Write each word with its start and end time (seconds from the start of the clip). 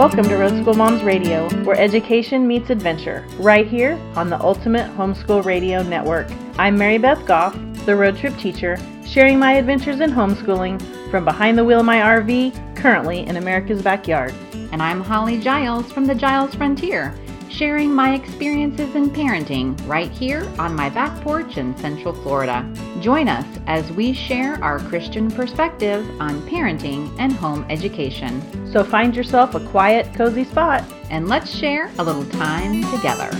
Welcome 0.00 0.24
to 0.30 0.36
Road 0.38 0.62
School 0.62 0.72
Moms 0.72 1.02
Radio, 1.02 1.46
where 1.62 1.78
education 1.78 2.46
meets 2.48 2.70
adventure, 2.70 3.22
right 3.38 3.68
here 3.68 4.00
on 4.16 4.30
the 4.30 4.40
Ultimate 4.40 4.90
Homeschool 4.96 5.44
Radio 5.44 5.82
Network. 5.82 6.26
I'm 6.58 6.78
Mary 6.78 6.96
Beth 6.96 7.26
Goff, 7.26 7.54
the 7.84 7.94
road 7.94 8.16
trip 8.16 8.34
teacher, 8.38 8.78
sharing 9.04 9.38
my 9.38 9.52
adventures 9.52 10.00
in 10.00 10.10
homeschooling 10.10 10.80
from 11.10 11.26
behind 11.26 11.58
the 11.58 11.64
wheel 11.66 11.80
of 11.80 11.84
my 11.84 11.98
RV, 11.98 12.76
currently 12.76 13.26
in 13.26 13.36
America's 13.36 13.82
backyard. 13.82 14.32
And 14.72 14.82
I'm 14.82 15.02
Holly 15.02 15.38
Giles 15.38 15.92
from 15.92 16.06
the 16.06 16.14
Giles 16.14 16.54
Frontier, 16.54 17.14
sharing 17.50 17.92
my 17.92 18.14
experiences 18.14 18.94
in 18.94 19.10
parenting 19.10 19.76
right 19.86 20.10
here 20.10 20.48
on 20.58 20.74
my 20.74 20.88
back 20.88 21.20
porch 21.22 21.56
in 21.56 21.76
Central 21.78 22.14
Florida. 22.14 22.68
Join 23.00 23.28
us 23.28 23.46
as 23.66 23.90
we 23.92 24.12
share 24.12 24.62
our 24.62 24.78
Christian 24.78 25.30
perspective 25.30 26.08
on 26.20 26.40
parenting 26.48 27.14
and 27.18 27.32
home 27.32 27.66
education. 27.68 28.40
So 28.72 28.84
find 28.84 29.16
yourself 29.16 29.54
a 29.54 29.66
quiet, 29.68 30.12
cozy 30.14 30.44
spot 30.44 30.84
and 31.10 31.28
let's 31.28 31.50
share 31.50 31.90
a 31.98 32.04
little 32.04 32.24
time 32.26 32.82
together. 32.94 33.30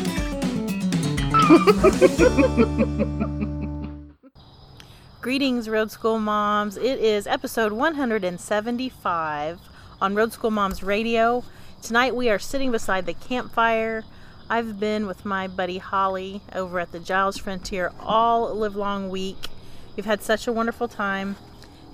Greetings, 5.20 5.68
Road 5.68 5.90
School 5.90 6.18
Moms. 6.18 6.76
It 6.76 6.98
is 6.98 7.26
episode 7.26 7.72
175 7.72 9.58
on 10.00 10.14
Road 10.14 10.32
School 10.32 10.50
Moms 10.50 10.82
Radio. 10.82 11.44
Tonight 11.82 12.14
we 12.14 12.28
are 12.28 12.38
sitting 12.38 12.70
beside 12.70 13.06
the 13.06 13.14
campfire. 13.14 14.04
I've 14.50 14.78
been 14.78 15.06
with 15.06 15.24
my 15.24 15.48
buddy 15.48 15.78
Holly 15.78 16.42
over 16.54 16.78
at 16.78 16.92
the 16.92 17.00
Giles 17.00 17.38
Frontier 17.38 17.90
all 17.98 18.54
live 18.54 18.76
long 18.76 19.08
week. 19.08 19.48
We've 19.96 20.04
had 20.04 20.22
such 20.22 20.46
a 20.46 20.52
wonderful 20.52 20.88
time. 20.88 21.36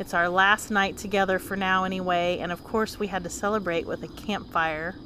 It's 0.01 0.13
our 0.13 0.29
last 0.29 0.73
night 0.73 0.99
together 0.99 1.39
for 1.39 1.57
now, 1.57 1.85
anyway, 1.85 2.39
and 2.41 2.51
of 2.51 2.65
course, 2.65 2.99
we 2.99 3.07
had 3.07 3.23
to 3.25 3.31
celebrate 3.31 3.87
with 3.87 4.03
a 4.03 4.09
campfire. 4.09 4.97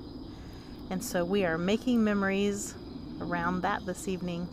And 0.88 1.04
so 1.04 1.26
we 1.26 1.44
are 1.44 1.58
making 1.58 2.02
memories 2.02 2.74
around 3.20 3.60
that 3.60 3.84
this 3.84 4.08
evening. 4.08 4.48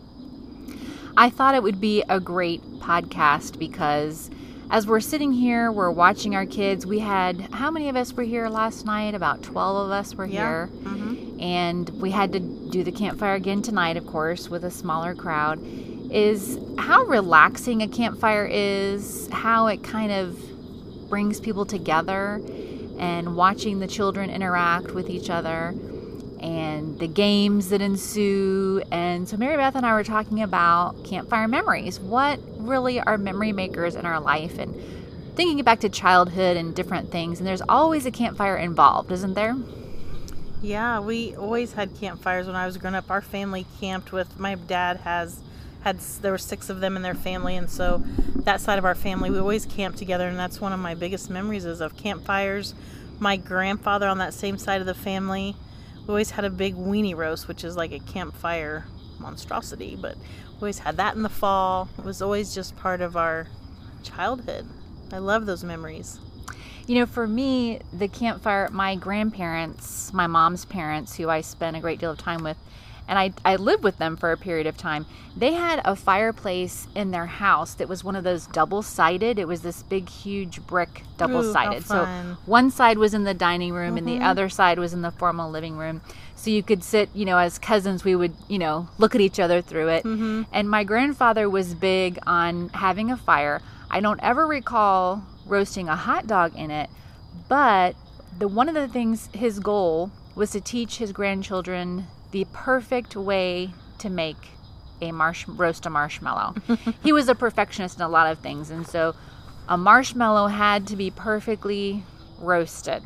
I 1.16 1.30
thought 1.30 1.56
it 1.56 1.64
would 1.64 1.80
be 1.80 2.03
a 2.09 2.19
great 2.19 2.62
podcast 2.80 3.58
because 3.58 4.30
as 4.70 4.86
we're 4.86 5.00
sitting 5.00 5.32
here, 5.32 5.72
we're 5.72 5.92
watching 5.92 6.36
our 6.36 6.46
kids. 6.46 6.86
We 6.86 7.00
had, 7.00 7.40
how 7.52 7.72
many 7.72 7.90
of 7.90 7.96
us 7.96 8.14
were 8.14 8.23
here 8.23 8.50
last 8.50 8.86
night? 8.86 9.16
About 9.16 9.42
12 9.44 9.86
of 9.86 9.92
us 9.92 10.16
were 10.16 10.26
Yeah. 10.26 10.32
here. 10.32 10.70
Mm-hmm. 10.84 11.42
And 11.42 11.90
we 12.02 12.12
had 12.12 12.34
to 12.34 12.40
do 12.40 12.84
the 12.84 12.92
campfire 12.92 13.36
again 13.36 13.62
tonight, 13.62 13.96
of 13.98 14.06
course, 14.06 14.50
with 14.50 14.64
a 14.66 14.72
smaller 14.72 15.16
crowd. 15.16 15.59
Is 16.09 16.58
how 16.78 17.04
relaxing 17.04 17.82
a 17.82 17.88
campfire 17.88 18.48
is, 18.50 19.28
how 19.32 19.68
it 19.68 19.84
kind 19.84 20.12
of 20.12 20.38
brings 21.09 21.40
people 21.40 21.66
together, 21.66 22.42
and 22.98 23.36
watching 23.36 23.80
the 23.80 23.88
children 23.88 24.30
interact 24.30 24.92
with 24.92 25.09
each 25.09 25.30
other 25.30 25.76
and 26.40 26.98
the 27.00 27.08
games 27.08 27.70
that 27.70 27.81
ensue. 27.81 28.81
And 28.92 29.28
so, 29.28 29.38
Mary 29.38 29.58
Beth 29.58 29.76
and 29.76 29.86
I 29.86 29.94
were 29.94 30.04
talking 30.04 30.42
about 30.42 31.04
campfire 31.04 31.48
memories. 31.48 32.00
What 32.00 32.40
really 32.68 33.00
are 33.00 33.18
memory 33.18 33.52
makers 33.52 33.96
in 33.96 34.06
our 34.06 34.20
life? 34.20 34.60
And 34.60 34.76
thinking 35.36 35.64
back 35.64 35.80
to 35.82 35.90
childhood 35.90 36.58
and 36.58 36.76
different 36.76 37.12
things. 37.12 37.40
And 37.40 37.48
there's 37.48 37.62
always 37.62 38.06
a 38.06 38.12
campfire 38.12 38.58
involved, 38.58 39.12
isn't 39.12 39.36
there? 39.36 39.56
Yeah, 40.62 41.00
we 41.00 41.36
always 41.36 41.74
had 41.74 41.96
campfires 41.96 42.48
when 42.48 42.56
I 42.56 42.66
was 42.66 42.78
growing 42.78 42.96
up. 42.96 43.12
Our 43.12 43.22
family 43.22 43.68
camped 43.80 44.12
with 44.12 44.40
my 44.40 44.56
dad 44.56 44.98
has 44.98 45.40
had 45.82 46.00
there 46.00 46.32
were 46.32 46.40
six 46.40 46.70
of 46.72 46.80
them 46.80 46.96
in 46.96 47.04
their 47.04 47.14
family, 47.14 47.56
and 47.56 47.70
so 47.70 48.04
that 48.38 48.59
side 48.59 48.80
of 48.80 48.86
our 48.86 48.96
family 48.96 49.30
we 49.30 49.38
always 49.38 49.68
camped 49.68 50.00
together, 50.00 50.28
and 50.28 50.38
that's 50.38 50.59
one 50.59 50.74
of 50.74 50.80
my 50.80 50.96
biggest 50.96 51.30
memories 51.30 51.66
is 51.66 51.80
of 51.80 51.96
campfires. 51.96 52.74
My 53.20 53.38
grandfather 53.38 54.08
on 54.08 54.18
that 54.18 54.34
same 54.34 54.58
side 54.58 54.81
of 54.81 54.88
the 54.88 54.96
family, 54.96 55.56
we 56.02 56.08
always 56.09 56.31
had 56.31 56.46
a 56.46 56.50
big 56.50 56.75
weenie 56.75 57.16
roast, 57.16 57.47
which 57.47 57.64
is 57.64 57.78
like 57.78 57.91
a 57.91 58.00
campfire 58.00 58.86
monstrosity, 59.19 59.97
but 60.00 60.16
we 60.17 60.55
always 60.61 60.79
had 60.79 60.97
that 60.97 61.16
in 61.16 61.23
the 61.23 61.29
fall. 61.29 61.89
It 61.97 62.05
was 62.05 62.22
always 62.22 62.53
just 62.53 62.75
part 62.75 63.01
of 63.01 63.16
our 63.16 63.47
childhood. 64.03 64.66
I 65.11 65.19
love 65.19 65.45
those 65.45 65.63
memories. 65.63 66.19
You 66.88 66.95
know, 66.95 67.05
for 67.05 67.28
me, 67.28 67.79
the 67.91 68.07
campfire, 68.07 68.69
my 68.72 68.95
grandparents, 68.95 70.13
my 70.13 70.28
mom's 70.28 70.66
parents, 70.66 71.16
who 71.17 71.29
I 71.29 71.41
spent 71.41 71.75
a 71.75 71.79
great 71.79 72.00
deal 72.00 72.11
of 72.11 72.17
time 72.17 72.44
with, 72.44 72.57
and 73.07 73.17
I, 73.17 73.33
I 73.45 73.55
lived 73.55 73.83
with 73.83 73.97
them 73.97 74.17
for 74.17 74.31
a 74.31 74.38
period 74.38 74.67
of 74.67 74.78
time, 74.78 75.05
they 75.35 75.53
had 75.53 75.81
a 75.85 75.95
fireplace 75.95 76.88
in 76.95 77.11
their 77.11 77.25
house 77.25 77.73
that 77.75 77.88
was 77.88 78.03
one 78.03 78.16
of 78.16 78.23
those 78.23 78.47
double 78.47 78.81
sided. 78.81 79.39
It 79.39 79.47
was 79.47 79.61
this 79.61 79.84
big, 79.84 80.09
huge 80.09 80.66
brick 80.66 81.03
double 81.17 81.44
sided. 81.53 81.85
So 81.85 82.05
one 82.45 82.69
side 82.72 82.97
was 82.97 83.13
in 83.13 83.23
the 83.23 83.34
dining 83.34 83.73
room 83.73 83.97
and 83.97 84.07
the 84.07 84.16
mm-hmm. 84.16 84.23
other 84.23 84.49
side 84.49 84.79
was 84.79 84.94
in 84.94 85.01
the 85.01 85.11
formal 85.11 85.49
living 85.49 85.78
room. 85.78 86.01
So 86.38 86.52
you 86.52 86.62
could 86.62 86.84
sit, 86.84 87.09
you 87.16 87.25
know, 87.25 87.40
as 87.40 87.58
cousins, 87.58 88.03
we 88.03 88.16
would, 88.16 88.34
you 88.48 88.59
know, 88.59 88.88
look 89.00 89.16
at 89.16 89.22
each 89.22 89.40
other 89.40 89.62
through 89.62 89.90
it. 89.90 90.03
Mm-hmm. 90.03 90.44
And 90.53 90.70
my 90.70 90.84
grandfather 90.84 91.50
was 91.50 91.74
big 91.74 92.20
on 92.28 92.70
having 92.70 93.12
a 93.12 93.18
fire. 93.18 93.62
I 93.90 94.00
don't 94.02 94.22
ever 94.22 94.46
recall 94.46 95.24
roasting 95.47 95.90
a 95.90 95.96
hot 95.96 96.28
dog 96.28 96.56
in 96.56 96.70
it, 96.70 96.92
but 97.50 97.96
the 98.38 98.47
one 98.47 98.70
of 98.70 98.76
the 98.76 98.88
things 98.88 99.30
his 99.34 99.59
goal 99.59 100.12
was 100.36 100.52
to 100.52 100.62
teach 100.62 100.97
his 100.97 101.12
grandchildren 101.12 102.06
the 102.31 102.46
perfect 102.53 103.16
way 103.16 103.72
to 103.97 104.09
make 104.09 104.38
a 105.02 105.12
marsh 105.12 105.47
roast 105.47 105.88
a 105.88 105.90
marshmallow. 105.90 106.53
he 107.03 107.12
was 107.12 107.28
a 107.30 107.36
perfectionist 107.36 107.97
in 107.97 108.03
a 108.03 108.09
lot 108.09 108.31
of 108.31 108.40
things, 108.40 108.70
and 108.70 108.86
so 108.86 109.16
a 109.68 109.78
marshmallow 109.78 110.47
had 110.47 110.86
to 110.88 110.96
be 110.96 111.09
perfectly 111.09 112.03
roasted. 112.40 113.02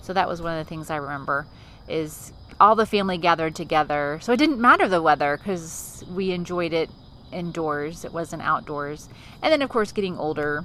So 0.00 0.14
that 0.14 0.28
was 0.28 0.40
one 0.40 0.58
of 0.58 0.64
the 0.64 0.68
things 0.68 0.88
I 0.88 0.96
remember 0.96 1.46
is 1.88 2.32
all 2.60 2.74
the 2.74 2.86
family 2.86 3.18
gathered 3.18 3.54
together. 3.54 4.18
So 4.22 4.32
it 4.32 4.38
didn't 4.38 4.60
matter 4.60 4.88
the 4.88 5.02
weather 5.02 5.36
because 5.36 6.04
we 6.10 6.32
enjoyed 6.32 6.72
it 6.72 6.90
indoors. 7.32 8.04
It 8.04 8.12
wasn't 8.12 8.42
outdoors. 8.42 9.08
And 9.42 9.52
then 9.52 9.62
of 9.62 9.70
course 9.70 9.92
getting 9.92 10.18
older, 10.18 10.64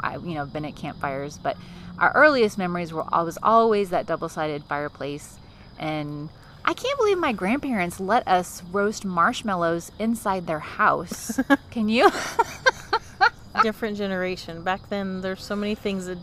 I 0.00 0.16
you 0.16 0.34
know 0.34 0.46
been 0.46 0.64
at 0.64 0.76
campfires, 0.76 1.38
but 1.38 1.56
our 1.98 2.12
earliest 2.14 2.58
memories 2.58 2.92
were 2.92 3.04
always 3.12 3.38
always 3.42 3.90
that 3.90 4.06
double-sided 4.06 4.64
fireplace 4.64 5.38
and 5.78 6.28
I 6.64 6.74
can't 6.74 6.98
believe 6.98 7.18
my 7.18 7.32
grandparents 7.32 8.00
let 8.00 8.26
us 8.26 8.62
roast 8.72 9.04
marshmallows 9.04 9.92
inside 10.00 10.48
their 10.48 10.58
house. 10.58 11.38
Can 11.70 11.88
you? 11.88 12.10
different 13.62 13.96
generation. 13.96 14.62
Back 14.62 14.88
then, 14.88 15.20
there's 15.20 15.44
so 15.44 15.54
many 15.54 15.74
things 15.74 16.06
that 16.06 16.18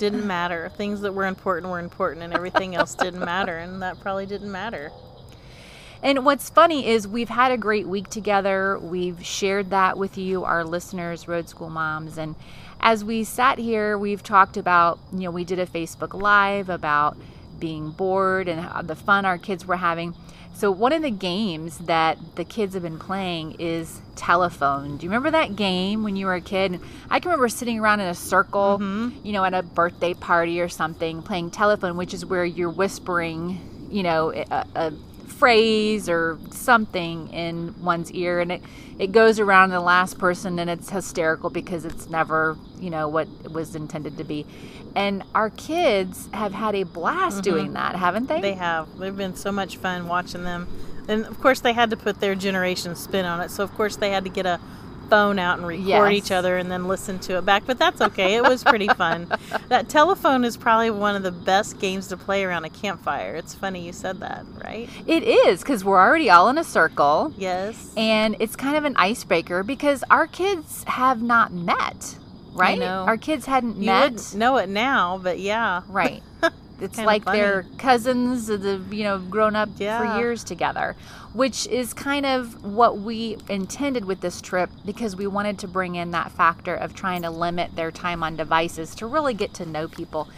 didn't 0.00 0.26
matter. 0.26 0.70
Things 0.76 1.02
that 1.02 1.12
were 1.12 1.26
important 1.26 1.70
were 1.70 1.78
important, 1.78 2.24
and 2.24 2.32
everything 2.32 2.74
else 2.74 2.94
didn't 2.94 3.20
matter, 3.20 3.58
and 3.58 3.82
that 3.82 4.00
probably 4.00 4.26
didn't 4.26 4.50
matter. 4.50 4.90
And 6.02 6.24
what's 6.24 6.48
funny 6.48 6.86
is 6.86 7.06
we've 7.06 7.28
had 7.28 7.52
a 7.52 7.58
great 7.58 7.86
week 7.86 8.08
together. 8.08 8.78
We've 8.78 9.22
shared 9.24 9.68
that 9.70 9.98
with 9.98 10.16
you, 10.16 10.44
our 10.44 10.64
listeners, 10.64 11.28
Road 11.28 11.50
School 11.50 11.68
Moms. 11.68 12.16
And 12.16 12.34
as 12.80 13.04
we 13.04 13.22
sat 13.22 13.58
here, 13.58 13.98
we've 13.98 14.22
talked 14.22 14.56
about, 14.56 14.98
you 15.12 15.24
know, 15.24 15.30
we 15.30 15.44
did 15.44 15.58
a 15.58 15.66
Facebook 15.66 16.14
Live 16.14 16.70
about 16.70 17.18
being 17.58 17.90
bored 17.90 18.48
and 18.48 18.88
the 18.88 18.96
fun 18.96 19.26
our 19.26 19.36
kids 19.36 19.66
were 19.66 19.76
having. 19.76 20.14
So, 20.60 20.70
one 20.70 20.92
of 20.92 21.00
the 21.00 21.10
games 21.10 21.78
that 21.78 22.18
the 22.36 22.44
kids 22.44 22.74
have 22.74 22.82
been 22.82 22.98
playing 22.98 23.56
is 23.58 24.02
telephone. 24.14 24.98
Do 24.98 25.04
you 25.06 25.08
remember 25.08 25.30
that 25.30 25.56
game 25.56 26.02
when 26.02 26.16
you 26.16 26.26
were 26.26 26.34
a 26.34 26.42
kid? 26.42 26.78
I 27.08 27.18
can 27.18 27.30
remember 27.30 27.48
sitting 27.48 27.80
around 27.80 28.00
in 28.00 28.08
a 28.08 28.14
circle, 28.14 28.78
mm-hmm. 28.78 29.26
you 29.26 29.32
know, 29.32 29.42
at 29.42 29.54
a 29.54 29.62
birthday 29.62 30.12
party 30.12 30.60
or 30.60 30.68
something, 30.68 31.22
playing 31.22 31.52
telephone, 31.52 31.96
which 31.96 32.12
is 32.12 32.26
where 32.26 32.44
you're 32.44 32.68
whispering, 32.68 33.88
you 33.90 34.02
know, 34.02 34.34
a, 34.34 34.66
a 34.74 34.92
phrase 35.28 36.10
or 36.10 36.38
something 36.50 37.32
in 37.32 37.74
one's 37.82 38.12
ear 38.12 38.40
and 38.40 38.52
it, 38.52 38.62
it 39.00 39.12
goes 39.12 39.40
around 39.40 39.70
the 39.70 39.80
last 39.80 40.18
person 40.18 40.58
and 40.58 40.70
it's 40.70 40.90
hysterical 40.90 41.50
because 41.50 41.84
it's 41.84 42.08
never 42.08 42.56
you 42.78 42.90
know 42.90 43.08
what 43.08 43.26
it 43.44 43.50
was 43.50 43.74
intended 43.74 44.16
to 44.18 44.24
be 44.24 44.46
and 44.94 45.22
our 45.34 45.50
kids 45.50 46.28
have 46.32 46.52
had 46.52 46.74
a 46.74 46.82
blast 46.84 47.36
mm-hmm. 47.36 47.42
doing 47.42 47.72
that 47.72 47.96
haven't 47.96 48.26
they 48.28 48.40
They 48.40 48.54
have. 48.54 48.98
They've 48.98 49.16
been 49.16 49.36
so 49.36 49.52
much 49.52 49.76
fun 49.76 50.08
watching 50.08 50.44
them. 50.44 50.68
And 51.08 51.24
of 51.26 51.40
course, 51.40 51.60
they 51.60 51.72
had 51.72 51.90
to 51.90 51.96
put 51.96 52.20
their 52.20 52.34
generation 52.34 52.94
spin 52.96 53.24
on 53.24 53.40
it. 53.40 53.50
So, 53.50 53.64
of 53.64 53.72
course, 53.74 53.96
they 53.96 54.10
had 54.10 54.24
to 54.24 54.30
get 54.30 54.46
a 54.46 54.60
phone 55.10 55.38
out 55.38 55.58
and 55.58 55.66
record 55.66 55.86
Yes. 55.86 56.12
each 56.12 56.30
other 56.32 56.56
and 56.56 56.70
then 56.70 56.86
listen 56.88 57.18
to 57.20 57.36
it 57.38 57.44
back. 57.44 57.64
But 57.66 57.78
that's 57.78 58.00
okay. 58.00 58.34
It 58.36 58.42
was 58.42 58.64
pretty 58.64 58.88
fun. 58.88 59.30
that 59.68 59.88
telephone 59.88 60.44
is 60.44 60.56
probably 60.56 60.90
one 60.90 61.16
of 61.16 61.22
the 61.22 61.32
best 61.32 61.78
games 61.80 62.06
to 62.08 62.16
play 62.16 62.44
around 62.44 62.64
a 62.64 62.70
campfire. 62.70 63.34
It's 63.34 63.54
funny 63.54 63.84
you 63.84 63.92
said 63.92 64.20
that, 64.20 64.44
right? 64.64 64.88
it 65.06 65.22
is 65.24 65.60
because 65.60 65.84
we're 65.84 66.00
already 66.00 66.30
all 66.30 66.48
in 66.48 66.56
a 66.58 66.64
circle 66.64 67.34
Yes. 67.36 67.92
and 67.96 68.36
it's 68.40 68.56
kind 68.56 68.76
of 68.76 68.84
an 68.84 68.96
icebreaker 68.96 69.62
because 69.62 70.04
our 70.10 70.26
kids 70.26 70.84
have 70.84 71.20
not 71.22 71.52
met 71.52 72.16
right 72.52 72.78
know. 72.78 73.04
our 73.06 73.16
kids 73.16 73.46
hadn't 73.46 73.76
You 73.76 73.86
met 73.86 74.34
know 74.34 74.56
it 74.56 74.68
now, 74.68 75.18
but 75.22 75.38
yeah. 75.38 75.82
Right. 75.88 76.22
It's 76.80 76.96
Kinda 76.96 77.06
like 77.06 77.24
funny. 77.24 77.38
they're 77.40 77.64
cousins 77.78 78.48
have, 78.48 78.92
you 78.92 79.04
know, 79.04 79.18
grown 79.18 79.54
up 79.54 79.68
Yeah. 79.76 79.98
for 79.98 80.18
years 80.18 80.42
together, 80.44 80.96
which 81.32 81.66
is 81.66 81.92
kind 81.92 82.24
of 82.26 82.64
what 82.64 82.98
we 82.98 83.36
intended 83.48 84.04
with 84.06 84.20
this 84.20 84.40
trip 84.40 84.70
because 84.86 85.14
we 85.16 85.26
wanted 85.26 85.58
to 85.60 85.68
bring 85.68 85.94
in 85.94 86.10
that 86.12 86.32
factor 86.32 86.74
of 86.74 86.94
trying 86.94 87.22
to 87.22 87.30
limit 87.30 87.76
their 87.76 87.90
time 87.90 88.22
on 88.22 88.36
devices 88.36 88.94
to 88.96 89.06
really 89.06 89.34
get 89.34 89.52
to 89.54 89.66
know 89.66 89.88
people. 89.88 90.28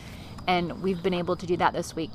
And 0.47 0.83
we've 0.83 1.03
been 1.03 1.15
able 1.15 1.37
to 1.37 1.47
do 1.47 1.56
that 1.59 1.73
this 1.73 1.94
week. 1.94 2.11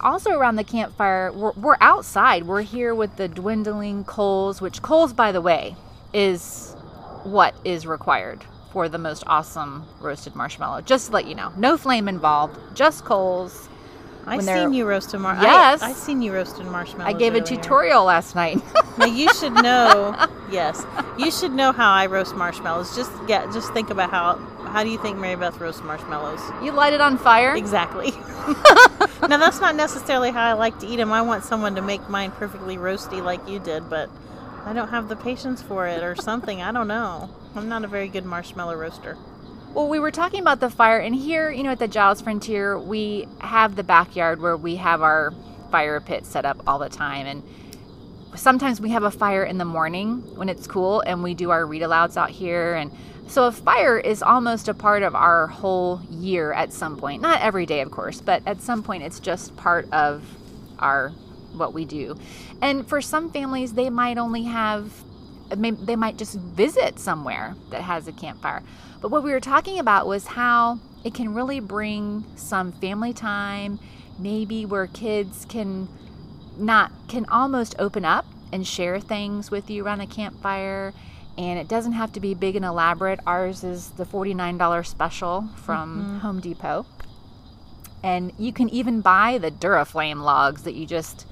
also 0.00 0.32
around 0.32 0.56
the 0.56 0.64
campfire, 0.64 1.30
we're, 1.30 1.52
we're 1.52 1.76
outside. 1.80 2.44
We're 2.48 2.62
here 2.62 2.92
with 2.92 3.16
the 3.16 3.28
dwindling 3.28 4.02
coals, 4.02 4.60
which 4.60 4.82
coals, 4.82 5.12
by 5.12 5.30
the 5.30 5.40
way, 5.40 5.76
is 6.12 6.74
what 7.22 7.54
is 7.64 7.86
required 7.86 8.44
for 8.74 8.88
the 8.88 8.98
most 8.98 9.22
awesome 9.28 9.84
roasted 10.00 10.34
marshmallow. 10.34 10.80
Just 10.82 11.06
to 11.06 11.12
let 11.12 11.26
you 11.26 11.34
know, 11.36 11.52
no 11.56 11.78
flame 11.78 12.08
involved, 12.08 12.58
just 12.74 13.04
coals. 13.04 13.68
I 14.26 14.36
when 14.36 14.44
they're- 14.46 14.56
seen 14.64 14.74
you 14.74 14.84
roasted 14.84 15.20
mar. 15.20 15.38
Yes. 15.40 15.80
I, 15.80 15.90
I 15.90 15.92
seen 15.92 16.20
you 16.22 16.32
roasted 16.34 16.66
marshmallow. 16.66 17.08
I 17.08 17.12
gave 17.12 17.34
a 17.36 17.40
tutorial 17.40 18.04
last 18.04 18.34
night. 18.34 18.60
Now 18.96 19.06
you 19.06 19.28
should 19.34 19.54
know. 19.54 20.14
yes, 20.52 20.86
you 21.18 21.32
should 21.32 21.50
know 21.50 21.72
how 21.72 21.92
I 21.92 22.06
roast 22.06 22.36
marshmallows. 22.36 22.94
Just 22.94 23.10
yeah, 23.26 23.50
just 23.52 23.72
think 23.72 23.90
about 23.90 24.10
how. 24.10 24.36
How 24.68 24.84
do 24.84 24.90
you 24.90 24.98
think 24.98 25.18
Mary 25.18 25.34
Beth 25.34 25.58
roasts 25.58 25.82
marshmallows? 25.82 26.40
you 26.62 26.70
light 26.70 26.92
it 26.92 27.00
on 27.00 27.18
fire. 27.18 27.56
Exactly. 27.56 28.12
now 29.28 29.36
that's 29.36 29.60
not 29.60 29.74
necessarily 29.74 30.30
how 30.30 30.44
I 30.44 30.52
like 30.52 30.78
to 30.78 30.86
eat 30.86 30.96
them. 30.96 31.10
I 31.12 31.22
want 31.22 31.42
someone 31.42 31.74
to 31.74 31.82
make 31.82 32.08
mine 32.08 32.30
perfectly 32.30 32.76
roasty 32.76 33.20
like 33.20 33.48
you 33.48 33.58
did, 33.58 33.90
but 33.90 34.08
I 34.64 34.72
don't 34.72 34.88
have 34.90 35.08
the 35.08 35.16
patience 35.16 35.60
for 35.60 35.88
it 35.88 36.04
or 36.04 36.14
something. 36.14 36.62
I 36.62 36.70
don't 36.70 36.86
know. 36.88 37.30
I'm 37.56 37.68
not 37.68 37.84
a 37.84 37.88
very 37.88 38.08
good 38.08 38.24
marshmallow 38.24 38.74
roaster. 38.74 39.16
Well, 39.74 39.88
we 39.88 39.98
were 39.98 40.10
talking 40.10 40.40
about 40.40 40.60
the 40.60 40.70
fire, 40.70 40.98
and 40.98 41.14
here, 41.14 41.50
you 41.50 41.62
know, 41.62 41.70
at 41.70 41.78
the 41.78 41.88
Giles 41.88 42.20
Frontier, 42.20 42.78
we 42.78 43.26
have 43.40 43.76
the 43.76 43.84
backyard 43.84 44.40
where 44.40 44.56
we 44.56 44.76
have 44.76 45.02
our 45.02 45.32
fire 45.70 46.00
pit 46.00 46.26
set 46.26 46.44
up 46.44 46.62
all 46.66 46.78
the 46.78 46.88
time. 46.88 47.26
And 47.26 47.42
sometimes 48.36 48.80
we 48.80 48.90
have 48.90 49.02
a 49.02 49.10
fire 49.10 49.44
in 49.44 49.58
the 49.58 49.64
morning 49.64 50.18
when 50.36 50.48
it's 50.48 50.66
cool, 50.66 51.00
and 51.00 51.22
we 51.22 51.34
do 51.34 51.50
our 51.50 51.66
read 51.66 51.82
alouds 51.82 52.16
out 52.16 52.30
here. 52.30 52.74
And 52.74 52.92
so 53.26 53.44
a 53.46 53.52
fire 53.52 53.98
is 53.98 54.22
almost 54.22 54.68
a 54.68 54.74
part 54.74 55.02
of 55.02 55.14
our 55.14 55.46
whole 55.48 56.00
year 56.10 56.52
at 56.52 56.72
some 56.72 56.96
point. 56.96 57.22
Not 57.22 57.40
every 57.40 57.66
day, 57.66 57.80
of 57.80 57.90
course, 57.90 58.20
but 58.20 58.42
at 58.46 58.60
some 58.60 58.82
point, 58.82 59.02
it's 59.02 59.18
just 59.18 59.56
part 59.56 59.92
of 59.92 60.22
our 60.78 61.10
what 61.52 61.72
we 61.72 61.84
do. 61.84 62.16
And 62.60 62.86
for 62.86 63.00
some 63.00 63.30
families, 63.30 63.74
they 63.74 63.90
might 63.90 64.18
only 64.18 64.44
have 64.44 64.92
they 65.54 65.96
might 65.96 66.16
just 66.16 66.38
visit 66.38 66.98
somewhere 66.98 67.54
that 67.70 67.82
has 67.82 68.08
a 68.08 68.12
campfire. 68.12 68.62
But 69.00 69.10
what 69.10 69.22
we 69.22 69.32
were 69.32 69.40
talking 69.40 69.78
about 69.78 70.06
was 70.06 70.26
how 70.26 70.78
it 71.04 71.14
can 71.14 71.34
really 71.34 71.60
bring 71.60 72.24
some 72.36 72.72
family 72.72 73.12
time, 73.12 73.78
maybe 74.18 74.64
where 74.64 74.86
kids 74.86 75.44
can 75.48 75.88
not 76.56 76.92
can 77.08 77.26
almost 77.26 77.74
open 77.78 78.04
up 78.04 78.24
and 78.52 78.66
share 78.66 79.00
things 79.00 79.50
with 79.50 79.68
you 79.68 79.84
around 79.84 80.00
a 80.00 80.06
campfire. 80.06 80.94
And 81.36 81.58
it 81.58 81.66
doesn't 81.66 81.92
have 81.92 82.12
to 82.12 82.20
be 82.20 82.34
big 82.34 82.54
and 82.54 82.64
elaborate. 82.64 83.18
Ours 83.26 83.64
is 83.64 83.90
the 83.90 84.04
$49 84.04 84.86
special 84.86 85.48
from 85.56 86.00
mm-hmm. 86.00 86.18
Home 86.18 86.40
Depot. 86.40 86.86
And 88.04 88.32
you 88.38 88.52
can 88.52 88.68
even 88.68 89.00
buy 89.00 89.38
the 89.38 89.50
Duraflame 89.50 90.22
logs 90.22 90.62
that 90.62 90.74
you 90.74 90.86
just 90.86 91.26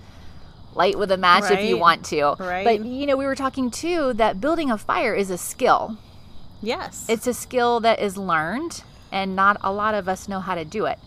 light 0.75 0.99
with 0.99 1.11
a 1.11 1.17
match 1.17 1.51
if 1.51 1.65
you 1.65 1.77
want 1.77 2.05
to. 2.07 2.35
Right. 2.39 2.65
But 2.65 2.85
you 2.85 3.07
know, 3.07 3.17
we 3.17 3.27
were 3.27 3.35
talking 3.35 3.71
too 3.71 4.13
that 4.15 4.41
building 4.41 4.71
a 4.71 4.79
fire 4.79 5.15
is 5.15 5.31
a 5.31 5.39
skill. 5.39 5.99
Yes. 6.61 7.07
It's 7.09 7.27
a 7.27 7.35
skill 7.35 7.81
that 7.81 8.01
is 8.01 8.17
learned 8.17 8.83
and 9.11 9.37
not 9.37 9.59
a 9.63 9.73
lot 9.73 9.95
of 9.95 10.09
us 10.09 10.29
know 10.29 10.41
how 10.41 10.55
to 10.55 10.65
do 10.65 10.87
it. 10.87 10.99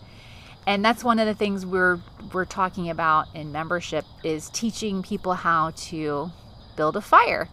And 0.66 0.84
that's 0.84 1.04
one 1.04 1.18
of 1.18 1.26
the 1.26 1.34
things 1.34 1.64
we're 1.64 2.00
we're 2.32 2.44
talking 2.44 2.90
about 2.90 3.28
in 3.34 3.52
membership 3.52 4.04
is 4.24 4.50
teaching 4.50 5.02
people 5.02 5.34
how 5.34 5.70
to 5.76 6.30
build 6.76 6.96
a 6.96 7.00
fire. 7.00 7.48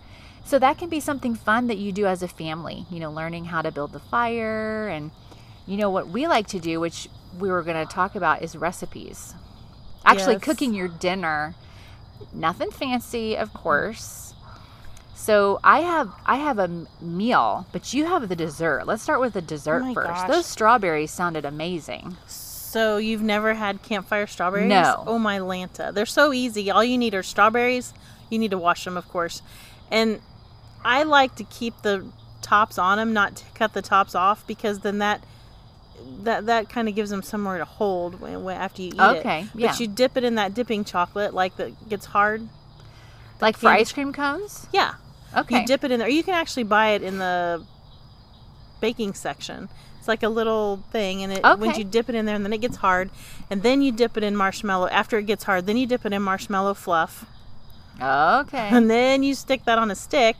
So 0.46 0.60
that 0.60 0.78
can 0.78 0.90
be 0.90 1.00
something 1.00 1.36
fun 1.36 1.68
that 1.68 1.78
you 1.78 1.92
do 1.92 2.06
as 2.06 2.22
a 2.22 2.28
family, 2.28 2.86
you 2.90 3.00
know, 3.00 3.12
learning 3.12 3.46
how 3.46 3.62
to 3.62 3.72
build 3.72 3.94
the 3.94 4.00
fire 4.00 4.88
and 4.88 5.12
you 5.66 5.78
know 5.78 5.90
what 5.90 6.10
we 6.10 6.28
like 6.28 6.48
to 6.48 6.60
do 6.60 6.80
which 6.82 7.08
we 7.40 7.50
were 7.50 7.64
going 7.64 7.88
to 7.88 7.92
talk 7.92 8.16
about 8.16 8.42
is 8.42 8.56
recipes. 8.56 9.34
Actually 10.06 10.34
Yes. 10.34 10.44
cooking 10.44 10.74
your 10.74 10.88
dinner. 10.88 11.56
Nothing 12.32 12.72
fancy, 12.72 13.36
of 13.36 13.54
course. 13.54 14.34
So 15.16 15.60
I 15.64 15.80
have 15.82 16.12
I 16.26 16.36
have 16.36 16.60
a 16.60 16.86
meal, 17.02 17.66
but 17.72 17.94
you 17.94 18.06
have 18.06 18.28
the 18.30 18.36
dessert. 18.36 18.86
Let's 18.86 19.02
start 19.04 19.20
with 19.22 19.34
the 19.34 19.42
dessert 19.42 19.84
Oh 19.86 19.94
first. 19.94 20.08
gosh. 20.10 20.30
Those 20.30 20.46
strawberries 20.46 21.12
sounded 21.12 21.46
amazing. 21.46 22.18
So 22.28 22.98
you've 22.98 23.22
never 23.22 23.54
had 23.54 23.84
campfire 23.84 24.28
strawberries? 24.28 24.68
No. 24.68 25.04
Oh 25.08 25.20
my 25.20 25.40
Lanta. 25.40 25.94
They're 25.94 26.06
so 26.06 26.34
easy. 26.34 26.70
All 26.72 26.84
you 26.84 26.98
need 26.98 27.14
are 27.14 27.24
strawberries. 27.24 27.94
You 28.30 28.40
need 28.40 28.52
to 28.52 28.58
wash 28.58 28.84
them, 28.84 28.98
of 28.98 29.08
course. 29.08 29.42
And 29.92 30.20
I 30.84 31.04
like 31.04 31.36
to 31.36 31.44
keep 31.44 31.82
the 31.84 32.06
tops 32.42 32.78
on 32.78 32.98
them, 32.98 33.14
not 33.14 33.38
to 33.38 33.46
cut 33.54 33.74
the 33.74 33.82
tops 33.82 34.16
off, 34.16 34.46
because 34.48 34.80
then 34.80 34.98
that 34.98 35.24
that 36.24 36.46
that 36.46 36.70
kind 36.70 36.88
of 36.88 36.96
gives 36.96 37.10
them 37.10 37.22
somewhere 37.22 37.58
to 37.58 37.66
hold 37.66 38.20
when, 38.20 38.44
when, 38.44 38.58
after 38.58 38.82
you 38.82 38.90
eat 38.90 38.94
it. 38.96 39.02
Okay, 39.20 39.48
Yeah. 39.56 39.68
But 39.72 39.80
you 39.80 39.88
dip 39.88 40.18
it 40.18 40.24
in 40.24 40.36
that 40.36 40.54
dipping 40.54 40.84
chocolate, 40.84 41.34
like 41.34 41.56
that 41.58 41.90
gets 41.90 42.06
hard. 42.08 42.48
Like 43.42 43.58
for 43.58 43.68
ice 43.68 43.92
cream 43.92 44.14
cones? 44.14 44.68
Yeah. 44.72 44.96
Okay. 45.36 45.62
You 45.62 45.66
dip 45.66 45.84
it 45.84 45.92
in 45.92 46.00
there. 46.00 46.08
You 46.08 46.24
can 46.24 46.36
actually 46.36 46.64
buy 46.64 46.90
it 46.90 47.02
in 47.04 47.18
the 47.18 47.66
baking 48.80 49.14
section. 49.14 49.70
It's 50.00 50.08
like 50.08 50.24
a 50.24 50.30
little 50.30 50.84
thing, 50.92 51.24
and 51.24 51.32
it 51.32 51.44
Okay. 51.46 51.78
you 51.78 51.84
dip 51.86 52.10
it 52.10 52.16
in 52.16 52.26
there, 52.26 52.36
and 52.36 52.44
then 52.44 52.52
it 52.52 52.60
gets 52.60 52.78
hard, 52.78 53.10
and 53.50 53.64
then 53.64 53.82
you 53.82 53.92
dip 53.92 54.18
it 54.18 54.24
in 54.24 54.36
marshmallow. 54.36 54.88
After 54.90 55.18
it 55.18 55.26
gets 55.26 55.46
hard, 55.46 55.66
then 55.66 55.78
you 55.78 55.88
dip 55.88 56.06
it 56.06 56.12
in 56.12 56.22
marshmallow 56.22 56.74
fluff, 56.74 57.26
okay. 58.02 58.68
and 58.70 58.90
then 58.92 59.24
you 59.24 59.34
stick 59.34 59.64
that 59.64 59.80
on 59.80 59.90
a 59.90 59.96
stick, 59.96 60.36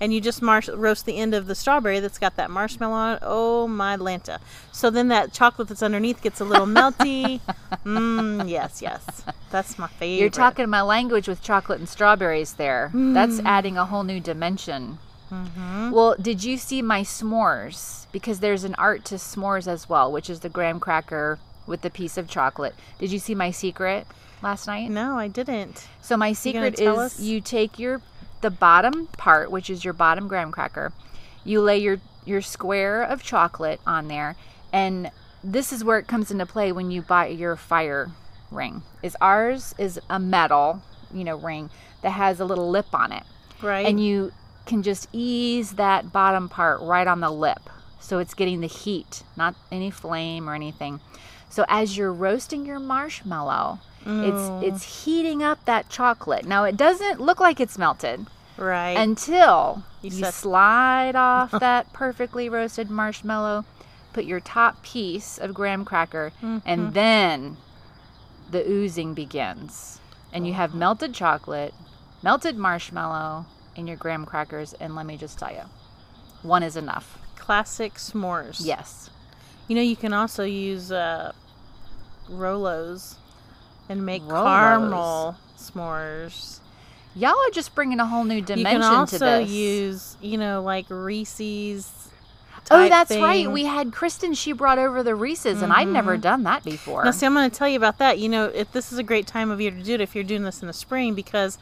and 0.00 0.12
you 0.12 0.20
just 0.20 0.42
marsh- 0.42 0.68
roast 0.68 1.06
the 1.06 1.16
end 1.16 1.34
of 1.34 1.46
the 1.46 1.54
strawberry 1.54 2.00
that's 2.00 2.18
got 2.18 2.36
that 2.36 2.50
marshmallow 2.50 2.94
on 2.94 3.16
it. 3.16 3.22
Oh 3.22 3.66
my 3.68 3.96
lanta! 3.96 4.38
So 4.72 4.90
then 4.90 5.08
that 5.08 5.32
chocolate 5.32 5.68
that's 5.68 5.82
underneath 5.82 6.22
gets 6.22 6.40
a 6.40 6.44
little 6.44 6.66
melty. 6.78 7.40
Mmm, 7.84 8.48
yes, 8.48 8.80
yes, 8.82 9.24
that's 9.50 9.78
my 9.78 9.88
favorite. 9.88 10.20
You're 10.20 10.30
talking 10.30 10.68
my 10.68 10.82
language 10.82 11.28
with 11.28 11.42
chocolate 11.42 11.78
and 11.78 11.88
strawberries 11.88 12.54
there. 12.54 12.88
Hmm. 12.90 13.12
That's 13.14 13.40
adding 13.40 13.76
a 13.76 13.86
whole 13.86 14.04
new 14.04 14.20
dimension. 14.20 14.98
Mm-hmm. 15.30 15.90
Well, 15.90 16.16
did 16.20 16.42
you 16.44 16.56
see 16.56 16.80
my 16.82 17.02
s'mores? 17.02 18.06
Because 18.12 18.40
there's 18.40 18.64
an 18.64 18.74
art 18.76 19.04
to 19.06 19.16
s'mores 19.16 19.68
as 19.68 19.88
well, 19.88 20.10
which 20.10 20.30
is 20.30 20.40
the 20.40 20.48
graham 20.48 20.80
cracker 20.80 21.38
with 21.66 21.82
the 21.82 21.90
piece 21.90 22.16
of 22.16 22.28
chocolate. 22.28 22.74
Did 22.98 23.12
you 23.12 23.18
see 23.18 23.34
my 23.34 23.50
secret 23.50 24.06
last 24.42 24.66
night? 24.66 24.90
No, 24.90 25.18
I 25.18 25.28
didn't. 25.28 25.86
So 26.00 26.16
my 26.16 26.32
secret 26.32 26.76
tell 26.76 27.00
is 27.00 27.14
us? 27.14 27.20
you 27.20 27.40
take 27.40 27.78
your 27.78 28.00
the 28.40 28.50
bottom 28.50 29.06
part, 29.08 29.50
which 29.50 29.68
is 29.70 29.84
your 29.84 29.94
bottom 29.94 30.28
graham 30.28 30.52
cracker, 30.52 30.92
you 31.44 31.60
lay 31.60 31.78
your 31.78 32.00
your 32.24 32.42
square 32.42 33.02
of 33.02 33.22
chocolate 33.22 33.80
on 33.86 34.08
there, 34.08 34.36
and 34.72 35.10
this 35.42 35.72
is 35.72 35.82
where 35.82 35.98
it 35.98 36.06
comes 36.06 36.30
into 36.30 36.44
play 36.44 36.72
when 36.72 36.90
you 36.90 37.00
buy 37.00 37.26
your 37.28 37.56
fire 37.56 38.10
ring. 38.50 38.82
Is 39.02 39.16
ours 39.20 39.74
is 39.78 39.98
a 40.10 40.18
metal, 40.18 40.82
you 41.12 41.24
know, 41.24 41.36
ring 41.36 41.70
that 42.02 42.10
has 42.10 42.38
a 42.40 42.44
little 42.44 42.68
lip 42.70 42.86
on 42.92 43.12
it, 43.12 43.22
Right. 43.62 43.86
and 43.86 44.02
you 44.04 44.32
can 44.66 44.82
just 44.82 45.08
ease 45.12 45.72
that 45.72 46.12
bottom 46.12 46.48
part 46.50 46.80
right 46.82 47.06
on 47.06 47.20
the 47.20 47.30
lip, 47.30 47.70
so 47.98 48.18
it's 48.18 48.34
getting 48.34 48.60
the 48.60 48.66
heat, 48.66 49.22
not 49.36 49.54
any 49.72 49.90
flame 49.90 50.48
or 50.48 50.54
anything. 50.54 51.00
So 51.48 51.64
as 51.68 51.96
you're 51.96 52.12
roasting 52.12 52.66
your 52.66 52.78
marshmallow, 52.78 53.78
It's 54.06 54.64
it's 54.64 55.04
heating 55.04 55.42
up 55.42 55.64
that 55.66 55.88
chocolate. 55.90 56.44
Now 56.46 56.64
it 56.64 56.76
doesn't 56.76 57.20
look 57.20 57.40
like 57.40 57.60
it's 57.60 57.76
melted 57.76 58.26
right. 58.56 58.96
until 58.96 59.82
You 60.02 60.10
you, 60.10 60.24
slide 60.26 61.14
off 61.16 61.50
that 61.60 61.92
perfectly 61.92 62.48
roasted 62.48 62.88
marshmallow, 62.90 63.64
put 64.14 64.24
your 64.24 64.40
top 64.40 64.82
piece 64.82 65.36
of 65.38 65.52
graham 65.52 65.84
cracker, 65.84 66.32
Mm-hmm. 66.42 66.58
and 66.66 66.94
then 66.94 67.56
the 68.50 68.66
oozing 68.66 69.12
begins. 69.14 70.00
And 70.32 70.46
you 70.46 70.54
have 70.54 70.74
melted 70.74 71.12
chocolate, 71.14 71.74
melted 72.22 72.56
marshmallow, 72.56 73.44
and 73.76 73.88
your 73.88 73.96
graham 73.98 74.24
crackers. 74.24 74.72
And 74.74 74.94
let 74.94 75.04
me 75.06 75.16
just 75.18 75.38
tell 75.38 75.52
you, 75.52 75.62
one 76.42 76.62
is 76.62 76.76
enough. 76.76 77.18
classic 77.36 77.94
s'mores. 77.94 78.58
Yes. 78.64 79.10
You 79.68 79.76
know, 79.76 79.82
you 79.82 79.96
can 79.96 80.12
also 80.14 80.44
use 80.44 80.90
uh, 80.92 81.32
Rolos 82.30 83.16
and 83.88 84.04
make 84.06 84.22
Rolos. 84.22 84.44
caramel 84.44 85.36
s'mores. 85.58 86.60
Y'all 87.14 87.30
are 87.32 87.50
just 87.52 87.74
bringing 87.74 88.00
a 88.00 88.06
whole 88.06 88.24
new 88.24 88.40
dimension 88.40 88.80
You 88.82 88.86
can 88.88 88.94
also 88.98 89.18
to 89.18 89.24
this. 89.44 89.50
use, 89.50 90.16
you 90.20 90.38
know, 90.38 90.62
like 90.62 90.86
Reese's. 90.88 91.90
Oh, 92.70 92.86
that's 92.88 93.10
right. 93.16 93.50
We 93.50 93.64
had 93.64 93.92
Kristen. 93.92 94.34
She 94.34 94.52
brought 94.52 94.78
over 94.78 95.02
the 95.02 95.14
Reese's, 95.14 95.62
and 95.62 95.72
I'd 95.72 95.88
never 95.88 96.18
done 96.18 96.42
that 96.42 96.64
before. 96.64 97.02
Now, 97.02 97.12
see, 97.12 97.24
I'm 97.24 97.32
going 97.32 97.50
to 97.50 97.56
tell 97.56 97.68
you 97.68 97.78
about 97.78 97.96
that. 97.98 98.18
You 98.18 98.28
know, 98.28 98.44
if 98.44 98.70
this 98.72 98.92
is 98.92 98.98
a 98.98 99.02
great 99.02 99.26
time 99.26 99.50
of 99.50 99.58
year 99.60 99.70
to 99.70 99.82
do 99.82 99.94
it 99.94 100.02
if 100.02 100.14
you're 100.14 100.22
doing 100.22 100.42
this 100.42 100.60
in 100.60 100.66
the 100.66 100.74
spring 100.74 101.14
because 101.14 101.56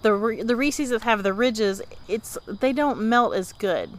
the 0.00 0.40
the 0.42 0.56
Reese's 0.56 0.88
that 0.90 1.02
have 1.02 1.22
the 1.24 1.34
ridges, 1.34 1.82
it's 2.08 2.38
they 2.48 2.72
don't 2.72 3.02
melt 3.02 3.34
as 3.34 3.52
good 3.52 3.90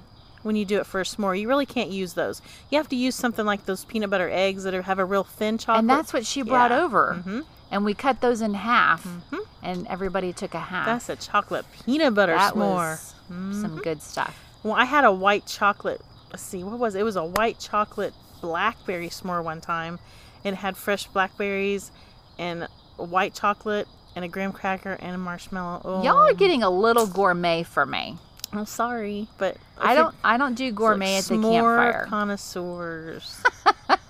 when 0.42 0.56
you 0.56 0.66
do 0.66 0.80
it 0.80 0.88
for 0.88 1.00
a 1.00 1.04
s'more. 1.04 1.40
You 1.40 1.48
really 1.48 1.68
can't 1.68 1.92
use 1.92 2.14
those. 2.14 2.42
You 2.72 2.78
have 2.80 2.90
to 2.90 2.96
use 2.96 3.14
something 3.14 3.46
like 3.46 3.68
those 3.68 3.86
peanut 3.86 4.10
butter 4.10 4.28
eggs 4.32 4.64
that 4.64 4.74
are, 4.74 4.82
have 4.82 4.98
a 4.98 5.06
real 5.06 5.24
thin 5.24 5.60
chocolate. 5.60 5.82
and 5.82 5.90
that's 5.92 6.12
what 6.12 6.26
she 6.26 6.42
brought 6.42 6.72
Yeah. 6.72 6.82
over. 6.82 7.22
Mhm. 7.24 7.46
And 7.72 7.86
we 7.86 7.94
cut 7.94 8.20
those 8.22 8.42
in 8.42 8.54
half, 8.54 9.06
Mhm. 9.06 9.40
and 9.64 9.88
everybody 9.88 10.34
took 10.34 10.54
a 10.54 10.60
half. 10.60 10.86
That's 10.86 11.08
a 11.10 11.16
chocolate 11.16 11.66
peanut 11.86 12.14
butter 12.14 12.36
that 12.36 12.54
s'more. 12.54 12.92
was 12.92 13.14
some 13.62 13.78
good 13.82 14.02
stuff. 14.02 14.38
Well, 14.62 14.74
I 14.74 14.84
had 14.86 15.06
a 15.06 15.12
white 15.12 15.46
chocolate. 15.46 16.02
Let's 16.30 16.44
see, 16.44 16.64
what 16.64 16.78
was 16.78 16.96
it? 16.96 17.00
It 17.00 17.04
was 17.04 17.16
a 17.16 17.24
white 17.24 17.60
chocolate 17.60 18.14
blackberry 18.42 19.10
s'more 19.10 19.42
one 19.44 19.62
time. 19.62 20.00
It 20.44 20.56
had 20.56 20.76
fresh 20.76 21.08
blackberries 21.08 21.92
and 22.38 22.68
white 22.98 23.34
chocolate 23.34 23.88
and 24.16 24.26
a 24.26 24.28
graham 24.28 24.52
cracker 24.52 24.98
and 25.00 25.16
a 25.16 25.18
marshmallow. 25.18 25.82
Oh, 25.86 26.04
Y'all 26.04 26.18
are 26.28 26.34
getting 26.34 26.64
a 26.64 26.70
little 26.70 27.08
gourmet 27.08 27.64
for 27.64 27.86
me. 27.86 28.18
I'm 28.54 28.66
sorry, 28.66 29.30
but 29.38 29.56
I 29.78 29.96
don't. 29.96 30.14
I 30.26 30.36
don't 30.36 30.56
do 30.56 30.70
gourmet 30.74 31.16
like 31.16 31.24
at 31.24 31.30
the 31.30 31.36
s'more 31.36 31.52
campfire. 31.88 32.06
connoisseurs. 32.10 33.42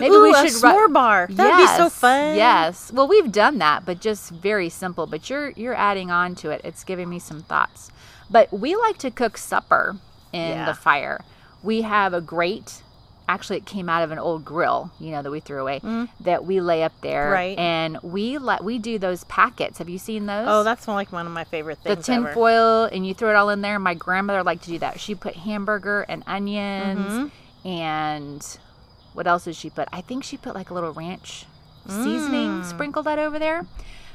Maybe 0.00 0.14
Ooh, 0.14 0.22
we 0.22 0.30
a 0.30 0.34
should. 0.48 0.62
ru- 0.62 0.70
s'more 0.70 0.92
bar. 0.92 1.26
That'd 1.30 1.56
be 1.56 1.66
so 1.76 1.88
fun. 1.88 2.34
Yes. 2.36 2.90
Well, 2.92 3.06
we've 3.06 3.30
done 3.30 3.58
that, 3.58 3.84
but 3.86 4.00
just 4.00 4.30
very 4.30 4.68
simple. 4.68 5.06
But 5.06 5.30
you're 5.30 5.50
you're 5.50 5.74
adding 5.74 6.10
on 6.10 6.34
to 6.36 6.50
it. 6.50 6.60
It's 6.64 6.82
giving 6.84 7.08
me 7.08 7.18
some 7.18 7.42
thoughts. 7.42 7.90
But 8.30 8.52
we 8.52 8.74
like 8.76 8.98
to 8.98 9.10
cook 9.10 9.36
supper 9.38 9.96
in 10.32 10.48
Yeah. 10.50 10.64
the 10.66 10.74
fire. 10.74 11.20
We 11.62 11.82
have 11.82 12.14
a 12.14 12.20
grate. 12.20 12.82
Actually, 13.28 13.58
it 13.58 13.66
came 13.66 13.88
out 13.88 14.02
of 14.02 14.10
an 14.10 14.18
old 14.18 14.44
grill, 14.44 14.90
you 14.98 15.12
know, 15.12 15.22
that 15.22 15.30
we 15.30 15.38
threw 15.38 15.60
away. 15.60 15.78
That 16.20 16.44
we 16.44 16.60
lay 16.60 16.82
up 16.82 16.92
there, 17.00 17.28
Mm. 17.28 17.32
Right. 17.32 17.58
And 17.58 17.98
we 18.02 18.38
let 18.38 18.64
we 18.64 18.78
do 18.80 18.98
those 18.98 19.22
packets. 19.24 19.78
Have 19.78 19.88
you 19.88 19.98
seen 19.98 20.26
those? 20.26 20.46
Oh, 20.48 20.64
that's 20.64 20.84
one, 20.88 20.96
like 20.96 21.12
one 21.12 21.26
of 21.26 21.32
my 21.32 21.44
favorite 21.44 21.78
things. 21.78 21.96
the 21.98 22.02
tin 22.02 22.24
ever. 22.24 22.32
foil, 22.32 22.84
and 22.90 23.06
you 23.06 23.14
throw 23.14 23.30
it 23.30 23.36
all 23.36 23.50
in 23.50 23.60
there. 23.60 23.78
My 23.78 23.94
grandmother 23.94 24.42
liked 24.42 24.64
to 24.64 24.70
do 24.70 24.78
that. 24.80 24.98
She 24.98 25.14
put 25.14 25.36
hamburger 25.36 26.02
and 26.08 26.24
onions, 26.26 27.06
Mm-hmm. 27.06 27.68
and 27.68 28.58
what 29.12 29.26
else 29.26 29.44
did 29.44 29.56
she 29.56 29.70
put? 29.70 29.88
I 29.92 30.00
think 30.00 30.24
she 30.24 30.36
put 30.36 30.54
like 30.54 30.70
a 30.70 30.74
little 30.74 30.92
ranch 30.92 31.46
seasoning, 31.86 32.60
Mm. 32.62 32.64
sprinkled 32.64 33.06
that 33.06 33.18
over 33.18 33.38
there 33.38 33.66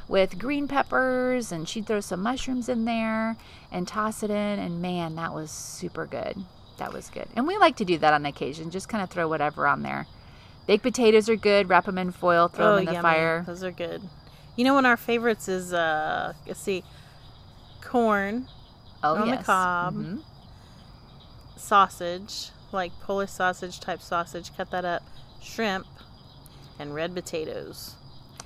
with 0.08 0.38
green 0.38 0.68
peppers, 0.68 1.52
and 1.52 1.68
she'd 1.68 1.86
throw 1.88 2.00
some 2.00 2.22
mushrooms 2.22 2.70
in 2.70 2.86
there 2.86 3.36
and 3.72 3.88
toss 3.88 4.22
it 4.24 4.30
in. 4.30 4.60
And 4.60 4.82
man, 4.82 5.16
that 5.16 5.34
was 5.34 5.50
super 5.52 6.06
good. 6.06 6.38
That 6.78 6.94
was 6.94 7.10
good. 7.10 7.28
And 7.36 7.48
we 7.48 7.58
like 7.58 7.76
to 7.78 7.86
do 7.86 7.98
that 7.98 8.14
on 8.14 8.26
occasion, 8.26 8.70
just 8.70 8.88
kind 8.90 9.04
of 9.04 9.10
throw 9.10 9.28
whatever 9.28 9.66
on 9.68 9.82
there. 9.82 10.06
Baked 10.68 10.84
potatoes 10.84 11.30
are 11.30 11.36
good. 11.36 11.70
Wrap 11.70 11.86
them 11.86 11.98
in 11.98 12.12
foil, 12.12 12.48
throw 12.48 12.66
oh, 12.66 12.70
them 12.76 12.80
in 12.80 12.86
the 12.86 12.92
yummy. 12.94 13.02
fire. 13.04 13.44
Those 13.48 13.64
are 13.64 13.72
good. 13.72 14.02
You 14.56 14.64
know, 14.64 14.74
one 14.74 14.86
of 14.86 14.90
our 14.90 14.98
favorites 14.98 15.48
is 15.48 15.74
uh, 15.74 16.34
let's 16.48 16.60
see, 16.60 16.84
corn, 17.82 18.48
Oh, 19.04 19.16
on 19.16 19.22
the 19.30 19.36
yes. 19.36 19.46
cob. 19.46 19.96
Mhm. 19.96 20.22
sausage, 21.58 22.50
like 22.76 22.92
Polish 23.02 23.32
sausage 23.32 23.80
type 23.80 24.02
sausage. 24.02 24.56
Cut 24.56 24.70
that 24.72 24.86
up, 24.86 25.02
shrimp, 25.42 25.88
and 26.78 26.94
red 26.94 27.16
potatoes. 27.16 27.96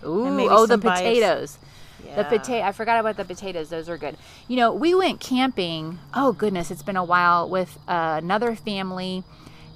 Ooh, 0.05 0.47
oh, 0.49 0.65
the 0.65 0.77
bias- 0.77 0.99
potatoes. 0.99 1.57
Yeah. 2.05 2.15
The 2.15 2.37
potato. 2.37 2.65
I 2.65 2.71
forgot 2.71 2.99
about 2.99 3.17
the 3.17 3.25
potatoes. 3.25 3.69
Those 3.69 3.89
are 3.89 3.97
good. 3.97 4.15
You 4.47 4.55
know, 4.55 4.73
we 4.73 4.95
went 4.95 5.19
camping. 5.19 5.99
Oh 6.13 6.31
goodness, 6.31 6.71
it's 6.71 6.83
been 6.83 6.95
a 6.95 7.03
while 7.03 7.49
with 7.49 7.77
uh, 7.87 8.19
another 8.23 8.55
family, 8.55 9.23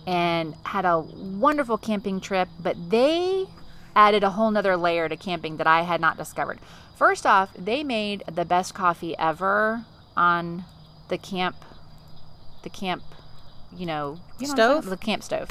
and 0.08 0.56
had 0.64 0.86
a 0.86 1.00
wonderful 1.00 1.78
camping 1.78 2.22
trip. 2.22 2.48
But 2.58 2.90
they 2.90 3.48
added 3.96 4.24
a 4.24 4.32
whole 4.32 4.52
nother 4.52 4.78
layer 4.78 5.10
to 5.10 5.18
camping 5.18 5.58
that 5.58 5.68
I 5.68 5.82
had 5.82 6.00
not 6.00 6.18
discovered. 6.18 6.60
First 6.96 7.26
off, 7.26 7.54
they 7.58 7.84
made 7.84 8.24
the 8.32 8.46
best 8.46 8.74
coffee 8.74 9.18
ever 9.18 9.86
on 10.16 10.64
the 11.10 11.18
camp, 11.18 11.56
the 12.64 12.70
camp, 12.70 13.04
you 13.78 13.86
know, 13.86 14.20
you 14.40 14.48
know 14.48 14.54
Stove? 14.54 14.86
the 14.86 14.98
camp 14.98 15.24
stove. 15.24 15.50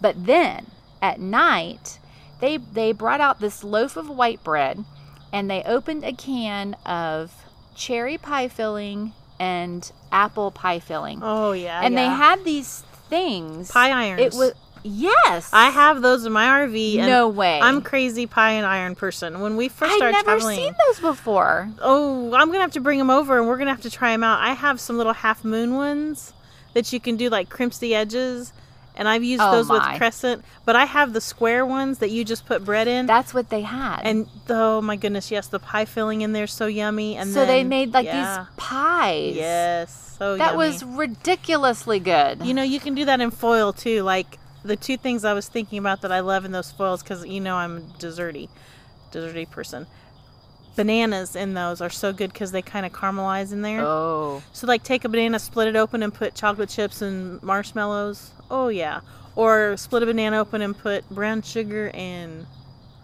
But 0.00 0.26
then 0.26 0.66
at 1.02 1.20
night, 1.20 1.98
they 2.40 2.56
they 2.56 2.92
brought 2.92 3.20
out 3.20 3.40
this 3.40 3.62
loaf 3.64 3.96
of 3.96 4.08
white 4.08 4.42
bread, 4.44 4.84
and 5.32 5.50
they 5.50 5.62
opened 5.64 6.04
a 6.04 6.12
can 6.12 6.74
of 6.86 7.32
cherry 7.74 8.18
pie 8.18 8.48
filling 8.48 9.12
and 9.38 9.90
apple 10.12 10.50
pie 10.50 10.78
filling, 10.80 11.20
Oh 11.22 11.52
yeah. 11.52 11.80
and 11.82 11.96
they 11.96 12.04
had 12.06 12.44
these 12.44 12.82
things. 13.08 13.70
pie 13.70 13.90
irons. 13.90 14.34
It 14.34 14.38
was 14.38 14.52
yes. 14.82 15.50
I 15.52 15.70
have 15.70 16.00
those 16.02 16.24
in 16.26 16.32
my 16.32 16.46
RV. 16.66 16.98
And 16.98 17.06
No 17.06 17.28
way. 17.28 17.60
I'm 17.60 17.80
crazy 17.82 18.26
pie 18.26 18.52
and 18.52 18.66
iron 18.66 18.94
person. 18.94 19.40
When 19.40 19.56
we 19.56 19.68
first 19.68 19.94
started 19.96 20.16
I've 20.16 20.26
never 20.26 20.38
traveling, 20.40 20.56
seen 20.58 20.74
those 20.86 21.00
before. 21.00 21.70
oh, 21.80 22.34
I'm 22.34 22.48
gonna 22.48 22.60
have 22.60 22.72
to 22.72 22.80
bring 22.80 22.98
them 22.98 23.10
over, 23.10 23.38
and 23.38 23.46
we're 23.48 23.56
gonna 23.58 23.70
have 23.70 23.82
to 23.82 23.90
try 23.90 24.12
them 24.12 24.24
out. 24.24 24.40
I 24.40 24.52
have 24.54 24.80
some 24.80 24.96
little 24.98 25.12
half 25.14 25.44
moon 25.44 25.74
ones 25.74 26.32
that 26.74 26.92
you 26.92 27.00
can 27.00 27.16
do 27.16 27.28
like 27.28 27.48
crimps 27.48 27.78
the 27.78 27.94
edges, 27.94 28.52
and 28.96 29.08
I've 29.08 29.24
used 29.24 29.42
Oh, 29.42 29.52
those 29.52 29.68
my. 29.68 29.90
with 29.90 29.98
crescent. 29.98 30.44
But 30.64 30.76
I 30.76 30.84
have 30.84 31.12
the 31.12 31.20
square 31.20 31.64
ones 31.66 31.98
that 31.98 32.10
you 32.10 32.24
just 32.24 32.46
put 32.46 32.64
bread 32.64 32.86
in. 32.88 33.06
That's 33.06 33.32
what 33.34 33.48
they 33.50 33.62
had. 33.62 34.00
and 34.04 34.26
oh 34.48 34.80
my 34.80 34.96
goodness, 34.96 35.30
yes, 35.30 35.46
the 35.48 35.58
pie 35.58 35.84
filling 35.84 36.20
in 36.22 36.32
there 36.32 36.44
is 36.44 36.52
so 36.52 36.66
yummy. 36.66 37.16
And 37.16 37.32
so 37.32 37.46
they 37.46 37.64
made 37.64 37.92
like 37.94 38.06
yeah. 38.06 38.38
these 38.44 38.46
pies. 38.56 39.36
Yes, 39.36 40.16
so 40.18 40.36
That 40.36 40.52
yummy. 40.52 40.56
was 40.58 40.84
ridiculously 40.84 41.98
good. 42.00 42.44
You 42.44 42.54
know, 42.54 42.62
you 42.62 42.80
can 42.80 42.94
do 42.94 43.04
that 43.06 43.20
in 43.20 43.30
foil 43.30 43.72
too. 43.72 44.02
Like 44.02 44.38
the 44.62 44.76
two 44.76 44.96
things 44.96 45.24
I 45.24 45.32
was 45.32 45.48
thinking 45.48 45.78
about 45.78 46.02
that 46.02 46.12
I 46.12 46.20
love 46.20 46.44
in 46.44 46.52
those 46.52 46.70
foils, 46.70 47.02
because 47.02 47.24
you 47.26 47.40
know 47.40 47.56
I'm 47.56 47.76
a 47.78 47.80
desserty, 47.98 48.48
desserty 49.12 49.48
person. 49.50 49.86
Bananas 50.84 51.36
in 51.36 51.52
those 51.54 51.80
are 51.82 51.90
so 51.90 52.12
good 52.12 52.32
because 52.32 52.52
they 52.52 52.62
kind 52.62 52.86
of 52.86 52.92
caramelize 52.92 53.52
in 53.52 53.60
there. 53.62 53.80
oh. 53.82 54.42
So 54.52 54.66
like 54.66 54.82
take 54.82 55.04
a 55.04 55.08
banana, 55.08 55.38
split 55.38 55.68
it 55.68 55.76
open, 55.76 56.02
and 56.02 56.12
put 56.14 56.34
chocolate 56.34 56.70
chips 56.70 57.02
and 57.02 57.42
marshmallows. 57.42 58.30
Oh 58.50 58.68
yeah. 58.68 59.00
Or 59.36 59.76
split 59.76 60.02
a 60.02 60.06
banana 60.06 60.38
open 60.40 60.62
and 60.62 60.76
put 60.76 61.08
brown 61.10 61.42
sugar 61.42 61.90
and 61.92 62.46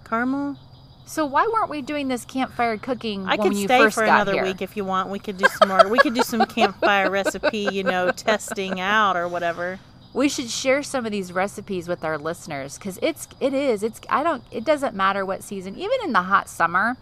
caramel. 0.04 0.56
So 1.04 1.24
why 1.26 1.46
weren't 1.52 1.70
we 1.70 1.82
doing 1.82 2.08
this 2.08 2.24
campfire 2.24 2.78
cooking 2.78 3.26
I 3.26 3.36
when 3.36 3.50
could 3.50 3.58
you 3.58 3.66
stay 3.68 3.78
first 3.78 3.94
for 3.96 4.04
another 4.04 4.32
here? 4.32 4.42
week 4.42 4.60
if 4.62 4.76
you 4.76 4.84
want. 4.84 5.08
We 5.10 5.18
could 5.20 5.36
do 5.36 5.46
some 5.58 5.68
more. 5.68 5.86
we 5.88 5.98
could 5.98 6.14
do 6.14 6.22
some 6.22 6.44
campfire 6.46 7.10
recipe, 7.10 7.68
you 7.70 7.84
know, 7.84 8.10
testing 8.16 8.80
out 8.80 9.16
or 9.16 9.28
whatever. 9.28 9.78
we 10.14 10.28
should 10.28 10.48
share 10.50 10.82
some 10.82 11.04
of 11.06 11.12
these 11.12 11.30
recipes 11.32 11.86
with 11.88 12.02
our 12.04 12.16
listeners 12.18 12.78
because 12.78 12.98
it's 13.02 13.28
it 13.38 13.52
is 13.52 13.82
it's 13.82 14.00
i 14.08 14.22
don't 14.22 14.42
it 14.50 14.64
doesn't 14.64 14.94
matter 14.96 15.24
what 15.26 15.42
season 15.44 15.76
even 15.76 15.98
in 16.04 16.12
the 16.12 16.22
hot 16.22 16.48
summer 16.48 16.96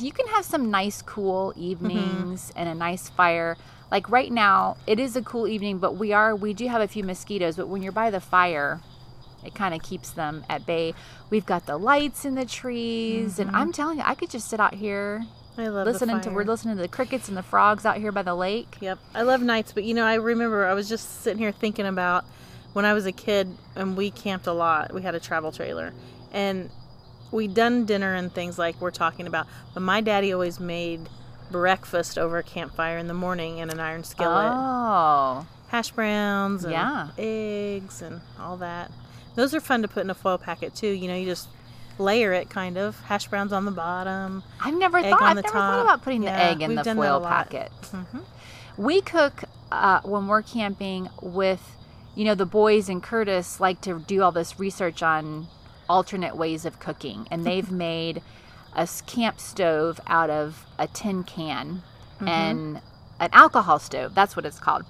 you 0.00 0.12
can 0.12 0.26
have 0.28 0.44
some 0.44 0.70
nice 0.70 1.02
cool 1.02 1.50
mm-hmm. 1.50 1.62
evenings 1.62 2.52
and 2.56 2.68
a 2.68 2.74
nice 2.74 3.08
fire. 3.08 3.56
Like 3.90 4.10
right 4.10 4.30
now 4.30 4.76
it 4.86 4.98
is 4.98 5.16
a 5.16 5.22
cool 5.22 5.48
evening 5.48 5.78
but 5.78 5.96
we 5.96 6.12
are 6.12 6.36
we 6.36 6.52
do 6.52 6.68
have 6.68 6.82
a 6.82 6.88
few 6.88 7.04
mosquitoes 7.04 7.56
but 7.56 7.68
when 7.68 7.82
you're 7.82 7.92
by 7.92 8.10
the 8.10 8.20
fire 8.20 8.80
it 9.44 9.54
kind 9.54 9.72
of 9.72 9.82
keeps 9.82 10.10
them 10.10 10.44
at 10.48 10.66
bay. 10.66 10.94
We've 11.30 11.46
got 11.46 11.66
the 11.66 11.78
lights 11.78 12.24
in 12.24 12.34
the 12.34 12.44
trees 12.44 13.38
and 13.38 13.48
mm-hmm. 13.48 13.56
i'm 13.56 13.72
telling 13.72 13.98
you 13.98 14.04
i 14.04 14.14
could 14.14 14.28
just 14.28 14.48
sit 14.48 14.60
out 14.60 14.74
here 14.74 15.22
I 15.58 15.68
love 15.68 15.86
listening 15.86 16.20
to 16.20 16.30
we're 16.30 16.44
listening 16.44 16.76
to 16.76 16.82
the 16.82 16.88
crickets 16.88 17.28
and 17.28 17.36
the 17.36 17.42
frogs 17.42 17.84
out 17.84 17.96
here 17.96 18.12
by 18.12 18.22
the 18.22 18.34
lake. 18.34 18.76
Yep, 18.80 18.98
I 19.12 19.22
love 19.22 19.42
nights, 19.42 19.72
but 19.72 19.82
you 19.82 19.92
know, 19.92 20.04
I 20.04 20.14
remember 20.14 20.64
I 20.64 20.74
was 20.74 20.88
just 20.88 21.22
sitting 21.22 21.38
here 21.38 21.50
thinking 21.50 21.86
about 21.86 22.24
when 22.74 22.84
I 22.84 22.92
was 22.92 23.06
a 23.06 23.12
kid 23.12 23.48
and 23.74 23.96
we 23.96 24.10
camped 24.10 24.46
a 24.46 24.52
lot. 24.52 24.94
We 24.94 25.02
had 25.02 25.16
a 25.16 25.20
travel 25.20 25.50
trailer, 25.50 25.92
and 26.30 26.70
we 27.30 27.46
done 27.48 27.84
dinner 27.84 28.14
and 28.14 28.32
things 28.32 28.58
like 28.58 28.80
we're 28.80 28.90
talking 28.90 29.26
about. 29.26 29.46
But 29.74 29.80
my 29.80 30.00
daddy 30.00 30.32
always 30.32 30.58
made 30.60 31.08
breakfast 31.50 32.18
over 32.18 32.38
a 32.38 32.42
campfire 32.42 32.98
in 32.98 33.06
the 33.08 33.14
morning 33.14 33.58
in 33.58 33.70
an 33.70 33.80
iron 33.80 34.04
skillet, 34.04 34.52
oh 34.54 35.46
hash 35.68 35.90
browns, 35.92 36.64
and 36.64 36.72
Yeah. 36.72 37.08
eggs, 37.18 38.00
and 38.02 38.20
all 38.40 38.56
that. 38.58 38.90
Those 39.34 39.54
are 39.54 39.60
fun 39.60 39.82
to 39.82 39.88
put 39.88 40.02
in 40.04 40.10
a 40.10 40.14
foil 40.14 40.38
packet 40.38 40.74
too. 40.74 40.88
You 40.88 41.08
know, 41.08 41.14
you 41.14 41.26
just 41.26 41.48
layer 41.98 42.32
it 42.32 42.48
kind 42.50 42.76
of 42.78 42.98
hash 43.00 43.26
browns 43.28 43.52
on 43.52 43.64
the 43.64 43.70
bottom. 43.70 44.42
I've 44.60 44.74
never 44.74 45.02
thought. 45.02 45.22
I've 45.22 45.36
never 45.36 45.48
thought 45.48 45.80
about 45.82 46.02
putting 46.02 46.20
the 46.22 46.30
egg 46.32 46.62
in 46.62 46.74
the 46.74 46.84
foil 46.84 47.20
packet. 47.20 47.70
Mhm. 47.82 48.22
We 48.76 49.00
cook 49.00 49.44
uh, 49.70 50.00
when 50.02 50.26
we're 50.28 50.40
camping 50.42 51.10
with, 51.20 51.76
you 52.14 52.24
know, 52.24 52.34
the 52.34 52.46
boys 52.46 52.88
and 52.88 53.02
Curtis 53.02 53.60
like 53.60 53.80
to 53.82 53.98
do 53.98 54.22
all 54.22 54.32
this 54.32 54.58
research 54.58 55.02
on 55.02 55.46
alternate 55.88 56.36
ways 56.36 56.64
of 56.64 56.80
cooking, 56.80 57.26
and 57.30 57.44
they've 57.44 57.70
made 57.88 58.22
a 58.74 58.88
camp 59.06 59.40
stove 59.40 60.00
out 60.06 60.30
of 60.30 60.66
a 60.78 60.86
tin 60.88 61.24
can 61.24 61.82
Mm-hmm. 62.16 62.28
and 62.28 62.80
an 63.20 63.30
alcohol 63.32 63.78
stove. 63.78 64.14
That's 64.14 64.34
what 64.36 64.44
it's 64.44 64.58
called. 64.58 64.84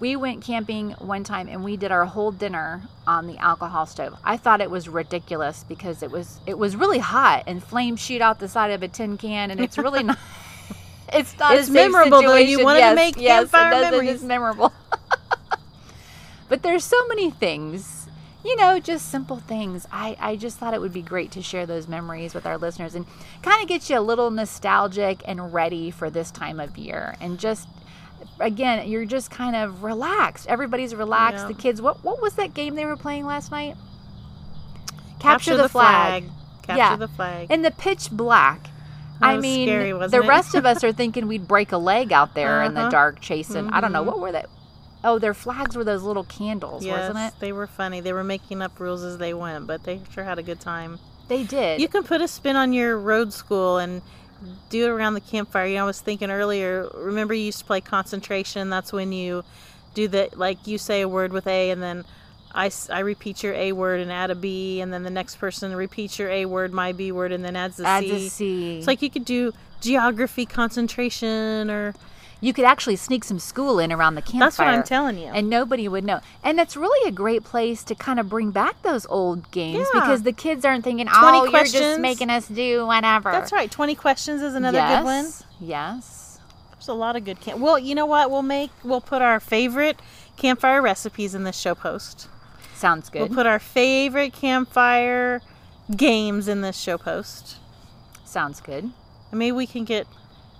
We 0.00 0.16
went 0.16 0.42
camping 0.42 0.92
one 0.92 1.24
time 1.24 1.48
and 1.48 1.62
we 1.62 1.76
did 1.76 1.92
our 1.92 2.06
whole 2.06 2.32
dinner 2.32 2.82
on 3.06 3.26
the 3.26 3.36
alcohol 3.38 3.86
stove. 3.86 4.14
I 4.24 4.36
thought 4.38 4.60
it 4.62 4.70
was 4.70 4.88
ridiculous 4.88 5.64
because 5.68 6.02
it 6.02 6.10
was 6.10 6.40
it 6.46 6.58
was 6.58 6.74
really 6.76 6.98
hot 7.00 7.44
and 7.46 7.62
flames 7.62 8.00
shoot 8.00 8.22
out 8.22 8.40
the 8.40 8.48
side 8.48 8.70
of 8.70 8.82
a 8.82 8.88
tin 8.88 9.18
can 9.18 9.50
and 9.50 9.60
it's 9.60 9.78
really 9.78 10.02
not 10.02 10.18
it's 11.12 11.38
not 11.38 11.56
It's 11.56 11.68
memorable, 11.70 12.22
though. 12.22 12.36
You 12.36 12.58
want 12.58 12.64
wanted 12.64 12.80
to 12.80 12.86
yes, 12.86 12.96
make 12.96 13.16
yes, 13.18 13.50
campfire 13.50 13.68
it 13.68 13.70
does, 13.70 13.90
memories. 13.90 14.10
is 14.16 14.24
memorable. 14.24 14.72
but 16.48 16.62
there's 16.62 16.84
so 16.84 17.06
many 17.08 17.30
things, 17.30 18.03
you 18.44 18.56
know, 18.56 18.78
just 18.78 19.10
simple 19.10 19.38
things. 19.38 19.86
I, 19.90 20.16
I 20.20 20.36
just 20.36 20.58
thought 20.58 20.74
it 20.74 20.80
would 20.80 20.92
be 20.92 21.02
great 21.02 21.30
to 21.32 21.42
share 21.42 21.64
those 21.66 21.88
memories 21.88 22.34
with 22.34 22.44
our 22.46 22.58
listeners 22.58 22.94
and 22.94 23.06
kind 23.42 23.62
of 23.62 23.68
get 23.68 23.88
you 23.88 23.98
a 23.98 24.00
little 24.00 24.30
nostalgic 24.30 25.22
and 25.26 25.52
ready 25.54 25.90
for 25.90 26.10
this 26.10 26.30
time 26.30 26.60
of 26.60 26.76
year. 26.76 27.16
And 27.20 27.38
just, 27.38 27.66
again, 28.40 28.86
you're 28.88 29.06
just 29.06 29.30
kind 29.30 29.56
of 29.56 29.82
relaxed. 29.82 30.46
Everybody's 30.46 30.94
relaxed. 30.94 31.42
Yeah. 31.44 31.48
The 31.48 31.54
kids, 31.54 31.80
what, 31.80 32.04
what 32.04 32.20
was 32.20 32.34
that 32.34 32.52
game 32.54 32.74
they 32.74 32.84
were 32.84 32.96
playing 32.96 33.24
last 33.24 33.50
night? 33.50 33.76
Capture, 35.20 35.56
the, 35.56 35.68
flag. 35.68 36.24
Capture 36.62 36.76
Yeah. 36.78 36.96
the 36.96 37.08
flag. 37.08 37.50
In 37.50 37.62
the 37.62 37.70
pitch 37.70 38.10
black. 38.10 38.64
That 39.20 39.28
I 39.28 39.38
mean, 39.38 39.68
scary, 39.68 39.92
the 39.92 40.20
it? 40.22 40.26
rest 40.28 40.54
of 40.54 40.66
us 40.66 40.82
are 40.84 40.92
thinking 40.92 41.28
we'd 41.28 41.46
break 41.48 41.72
a 41.72 41.78
leg 41.78 42.12
out 42.12 42.34
there 42.34 42.62
in 42.64 42.74
the 42.74 42.80
Uh-huh. 42.82 42.90
dark 42.90 43.20
chasing. 43.20 43.70
I 43.70 43.80
don't 43.80 43.92
know 43.92 44.02
Mhm. 44.02 44.06
what 44.06 44.20
were 44.20 44.32
they. 44.32 44.44
Oh, 45.04 45.18
their 45.18 45.34
flags 45.34 45.76
were 45.76 45.84
those 45.84 46.02
little 46.02 46.24
candles, 46.24 46.84
yes, 46.84 47.10
wasn't 47.10 47.34
it? 47.34 47.38
they 47.38 47.52
were 47.52 47.66
funny. 47.66 48.00
They 48.00 48.12
were 48.12 48.24
making 48.24 48.62
up 48.62 48.80
rules 48.80 49.04
as 49.04 49.18
they 49.18 49.34
went, 49.34 49.66
but 49.66 49.84
they 49.84 50.00
sure 50.10 50.24
had 50.24 50.38
a 50.38 50.42
good 50.42 50.60
time. 50.60 50.98
They 51.28 51.44
did. 51.44 51.80
You 51.80 51.88
can 51.88 52.04
put 52.04 52.20
a 52.20 52.28
spin 52.28 52.56
on 52.56 52.72
your 52.72 52.98
road 52.98 53.32
school 53.32 53.78
and 53.78 54.02
do 54.70 54.86
it 54.86 54.88
around 54.88 55.14
the 55.14 55.20
campfire. 55.20 55.66
You 55.66 55.76
know, 55.76 55.84
I 55.84 55.86
was 55.86 56.00
thinking 56.00 56.30
earlier, 56.30 56.88
remember 56.94 57.34
you 57.34 57.44
used 57.44 57.60
to 57.60 57.64
play 57.64 57.80
concentration? 57.80 58.70
That's 58.70 58.92
when 58.92 59.12
you 59.12 59.44
do 59.94 60.08
the, 60.08 60.30
like, 60.34 60.66
you 60.66 60.78
say 60.78 61.02
a 61.02 61.08
word 61.08 61.32
with 61.32 61.46
A 61.46 61.70
and 61.70 61.82
then 61.82 62.04
I, 62.54 62.70
I 62.90 63.00
repeat 63.00 63.42
your 63.42 63.54
A 63.54 63.72
word 63.72 64.00
and 64.00 64.12
add 64.12 64.30
a 64.30 64.34
B, 64.34 64.80
and 64.80 64.92
then 64.92 65.02
the 65.02 65.10
next 65.10 65.36
person 65.36 65.74
repeats 65.74 66.18
your 66.18 66.30
A 66.30 66.46
word, 66.46 66.72
my 66.72 66.92
B 66.92 67.10
word, 67.10 67.32
and 67.32 67.44
then 67.44 67.56
adds 67.56 67.78
the 67.78 67.86
Adds 67.86 68.06
C. 68.06 68.14
a 68.14 68.30
C. 68.30 68.78
It's 68.78 68.86
like 68.86 69.02
you 69.02 69.10
could 69.10 69.24
do 69.24 69.52
geography 69.80 70.46
concentration 70.46 71.70
or. 71.70 71.94
You 72.44 72.52
could 72.52 72.66
actually 72.66 72.96
sneak 72.96 73.24
some 73.24 73.38
school 73.38 73.78
in 73.78 73.90
around 73.90 74.16
the 74.16 74.20
campfire. 74.20 74.40
That's 74.40 74.58
what 74.58 74.68
I'm 74.68 74.82
telling 74.82 75.16
you. 75.16 75.28
And 75.28 75.48
nobody 75.48 75.88
would 75.88 76.04
know. 76.04 76.20
And 76.42 76.58
that's 76.58 76.76
really 76.76 77.08
a 77.08 77.10
great 77.10 77.42
place 77.42 77.82
to 77.84 77.94
kind 77.94 78.20
of 78.20 78.28
bring 78.28 78.50
back 78.50 78.82
those 78.82 79.06
old 79.06 79.50
games 79.50 79.88
Yeah. 79.94 80.00
because 80.00 80.24
the 80.24 80.32
kids 80.32 80.62
aren't 80.62 80.84
thinking, 80.84 81.06
20 81.06 81.18
oh, 81.22 81.42
you're 81.44 81.50
questions. 81.50 81.80
just 81.80 82.00
making 82.00 82.28
us 82.28 82.46
do 82.46 82.84
whatever. 82.84 83.32
That's 83.32 83.50
right. 83.50 83.70
20 83.70 83.94
questions 83.94 84.42
is 84.42 84.54
another 84.54 84.76
yes. 84.76 84.98
good 84.98 85.04
one. 85.04 85.32
Yes. 85.58 86.38
There's 86.72 86.88
a 86.88 86.92
lot 86.92 87.16
of 87.16 87.24
good 87.24 87.40
camp. 87.40 87.60
Well, 87.60 87.78
you 87.78 87.94
know 87.94 88.04
what? 88.04 88.30
We'll 88.30 88.42
make 88.42 88.70
we'll 88.84 89.00
put 89.00 89.22
our 89.22 89.40
favorite 89.40 89.98
campfire 90.36 90.82
recipes 90.82 91.34
in 91.34 91.44
this 91.44 91.58
show 91.58 91.74
post. 91.74 92.28
Sounds 92.74 93.08
good. 93.08 93.20
We'll 93.20 93.34
put 93.34 93.46
our 93.46 93.58
favorite 93.58 94.34
campfire 94.34 95.40
games 95.96 96.46
in 96.46 96.60
this 96.60 96.78
show 96.78 96.98
post. 96.98 97.56
Sounds 98.26 98.60
good. 98.60 98.90
And 99.30 99.38
maybe 99.38 99.52
we 99.52 99.66
can 99.66 99.84
get 99.84 100.06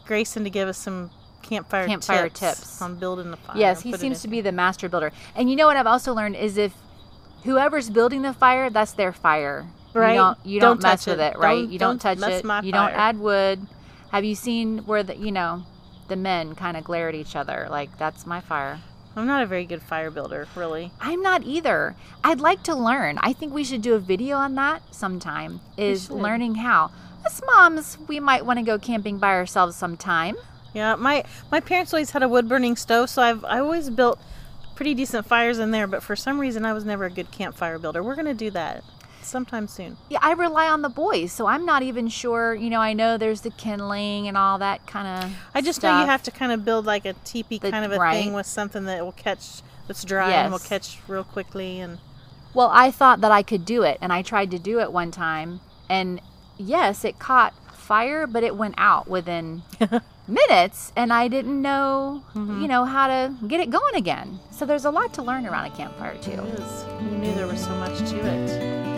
Grayson 0.07 0.45
to 0.45 0.51
give 0.51 0.67
us 0.67 0.79
some 0.79 1.11
campfire, 1.45 1.87
Campfire 1.87 2.29
tips, 2.29 2.59
tips. 2.61 2.83
on 2.83 2.97
building 2.97 3.31
the 3.31 3.37
fire. 3.37 3.57
Yes, 3.57 3.83
he 3.83 3.93
seems 3.97 4.23
to 4.23 4.29
be 4.29 4.41
the 4.41 4.53
master 4.53 4.89
builder. 4.89 5.13
And 5.37 5.49
you 5.51 5.57
know 5.57 5.67
what 5.67 5.77
I've 5.77 5.87
also 5.87 6.13
learned 6.15 6.37
is 6.37 6.57
if 6.59 6.73
whoever's 7.45 7.91
building 7.91 8.23
the 8.23 8.33
fire, 8.33 8.71
that's 8.71 8.93
their 8.93 9.13
fire. 9.13 9.67
Right. 9.93 10.13
You 10.13 10.19
don't 10.19 10.39
you 10.45 10.61
Don't 10.61 10.71
don't, 10.81 10.83
mess 10.83 11.05
touch 11.05 11.13
with 11.13 11.21
it. 11.21 11.35
it, 11.35 11.39
right? 11.39 11.63
Don't- 11.63 11.71
you 11.73 11.79
don't, 11.79 12.01
touch 12.01 12.19
it. 12.19 12.45
you 12.65 12.73
don't 12.73 12.93
add 12.93 13.19
wood. 13.19 13.65
Have 14.11 14.25
you 14.25 14.35
seen 14.35 14.79
where 14.79 15.03
the 15.05 15.17
you 15.17 15.31
know 15.31 15.65
the 16.09 16.17
men 16.17 16.55
kind 16.55 16.77
of 16.77 16.85
glare 16.85 17.09
at 17.09 17.15
each 17.15 17.37
other 17.37 17.69
like 17.71 17.97
that's 17.99 18.27
my 18.27 18.41
fire? 18.41 18.81
I'm 19.17 19.29
not 19.29 19.45
a 19.45 19.47
very 19.47 19.65
good 19.65 19.81
fire 19.81 20.11
builder, 20.11 20.49
really. 20.57 20.91
I'm 21.01 21.23
not 21.23 21.45
either. 21.45 21.95
I'd 22.25 22.41
like 22.41 22.65
to 22.65 22.75
learn. 22.75 23.19
I 23.23 23.33
think 23.33 23.55
we 23.55 23.63
should 23.63 23.81
do 23.81 23.95
a 23.95 24.01
video 24.01 24.37
on 24.39 24.57
that 24.57 24.83
sometime. 24.93 25.61
Is 25.77 26.11
learning 26.11 26.57
how. 26.57 26.91
Us 27.25 27.41
moms, 27.47 27.97
we 28.09 28.19
might 28.19 28.45
want 28.45 28.59
to 28.59 28.65
go 28.65 28.77
camping 28.79 29.19
by 29.19 29.29
ourselves 29.31 29.77
sometime. 29.77 30.37
Yeah, 30.75 30.97
my 30.97 31.25
my 31.51 31.61
parents 31.61 31.93
always 31.95 32.11
had 32.11 32.23
a 32.23 32.29
wood 32.29 32.49
burning 32.49 32.77
stove, 32.77 33.09
so 33.09 33.23
I've 33.23 33.45
I 33.45 33.61
always 33.61 33.89
built 33.91 34.19
pretty 34.75 34.93
decent 34.95 35.27
fires 35.27 35.59
in 35.59 35.71
there. 35.71 35.87
But 35.87 36.03
for 36.03 36.17
some 36.17 36.39
reason, 36.41 36.65
I 36.67 36.73
was 36.73 36.85
never 36.85 37.05
a 37.05 37.11
good 37.11 37.31
campfire 37.31 37.79
builder. 37.79 38.03
We're 38.03 38.17
gonna 38.17 38.35
do 38.35 38.51
that 38.51 38.83
sometime 39.23 39.67
soon. 39.69 39.97
Yeah, 40.11 40.19
I 40.21 40.33
rely 40.33 40.67
on 40.69 40.83
the 40.83 40.89
boys, 40.89 41.33
so 41.33 41.47
I'm 41.47 41.65
not 41.65 41.83
even 41.83 42.09
sure. 42.09 42.55
You 42.55 42.69
know, 42.71 42.81
I 42.81 42.93
know 42.93 43.17
there's 43.17 43.41
the 43.43 43.51
kindling 43.51 44.29
and 44.29 44.37
all 44.37 44.59
that 44.59 44.87
kind 44.87 45.25
of. 45.25 45.31
I 45.55 45.61
just 45.63 45.83
know 45.83 46.01
you 46.01 46.07
have 46.07 46.23
to 46.25 46.31
kind 46.31 46.51
of 46.53 46.65
build 46.65 46.85
like 46.87 47.05
a 47.07 47.13
teepee 47.25 47.59
The- 47.59 47.71
kind 47.71 47.85
of 47.85 47.93
a 47.93 47.99
right. 47.99 48.13
thing 48.23 48.33
with 48.35 48.47
something 48.47 48.85
that 48.85 49.03
will 49.05 49.13
catch 49.13 49.63
that's 49.87 50.03
dry 50.05 50.31
and 50.33 50.51
will 50.53 50.59
catch 50.59 50.99
real 51.09 51.25
quickly 51.25 51.79
and 51.81 51.99
Well, 52.53 52.71
I 52.73 52.91
thought 52.91 53.21
that 53.21 53.31
I 53.33 53.43
could 53.43 53.65
do 53.65 53.83
it, 53.83 53.99
and 54.01 54.13
I 54.13 54.23
tried 54.23 54.51
to 54.51 54.59
do 54.59 54.81
it 54.81 54.93
one 54.93 55.11
time, 55.11 55.61
and 55.89 56.21
yes, 56.59 57.05
it 57.05 57.19
caught 57.19 57.55
fire, 57.75 58.27
but 58.27 58.43
it 58.43 58.57
went 58.57 58.75
out 58.79 59.09
within 59.09 59.63
minutes, 60.29 60.93
and 60.97 61.13
I 61.13 61.29
didn't 61.29 61.61
know, 61.61 62.23
Mm-hmm. 62.35 62.63
you 62.63 62.69
know, 62.69 62.85
how 62.85 63.07
to 63.09 63.35
get 63.47 63.61
it 63.61 63.71
going 63.71 63.95
again. 63.95 64.39
So 64.51 64.65
there's 64.67 64.85
a 64.85 64.91
lot 64.91 65.13
to 65.15 65.23
learn 65.23 65.47
around 65.47 65.67
a 65.67 65.71
campfire 65.77 66.17
too. 66.19 66.31
You 67.03 67.17
knew 67.19 67.35
there 67.35 67.47
was 67.47 67.61
so 67.63 67.71
much 67.77 67.99
to 68.11 68.17
it. 68.27 68.94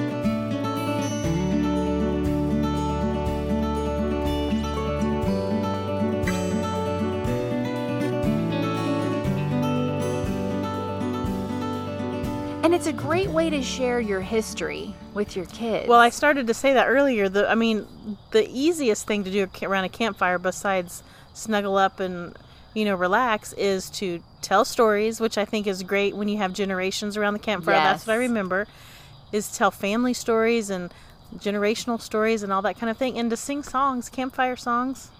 And 12.67 12.75
it's 12.75 12.89
a 12.89 12.93
great 12.93 13.31
way 13.31 13.49
to 13.49 13.63
share 13.63 14.01
your 14.01 14.21
history 14.21 14.93
with 15.15 15.37
your 15.37 15.45
kids. 15.45 15.87
Well, 15.87 16.01
I 16.01 16.11
started 16.11 16.49
to 16.49 16.53
say 16.53 16.73
that 16.73 16.89
earlier. 16.89 17.29
The 17.29 17.49
I 17.49 17.55
mean, 17.55 17.87
the 18.33 18.45
easiest 18.51 19.07
thing 19.07 19.23
to 19.23 19.31
do 19.31 19.49
around 19.63 19.85
a 19.85 19.89
campfire, 19.89 20.37
besides 20.37 21.05
snuggle 21.33 21.77
up 21.77 22.01
and 22.01 22.37
you 22.75 22.85
know 22.85 22.97
relax, 22.97 23.53
is 23.53 23.89
to 23.91 24.21
tell 24.43 24.65
stories, 24.65 25.21
which 25.21 25.39
I 25.39 25.45
think 25.45 25.69
is 25.69 25.85
great 25.85 26.17
when 26.17 26.27
you 26.27 26.39
have 26.39 26.53
generations 26.55 27.17
around 27.17 27.35
the 27.35 27.39
campfire. 27.39 27.77
That's 27.77 28.05
what 28.05 28.15
I 28.15 28.17
remember. 28.17 28.67
Is 29.31 29.57
tell 29.57 29.71
family 29.71 30.13
stories 30.13 30.69
and 30.69 30.93
generational 31.37 32.01
stories 32.01 32.43
and 32.43 32.53
all 32.53 32.63
that 32.63 32.81
kind 32.81 32.91
of 32.91 32.97
thing, 32.97 33.17
and 33.17 33.31
to 33.31 33.37
sing 33.37 33.63
songs, 33.63 34.09
campfire 34.09 34.57
songs. 34.57 35.13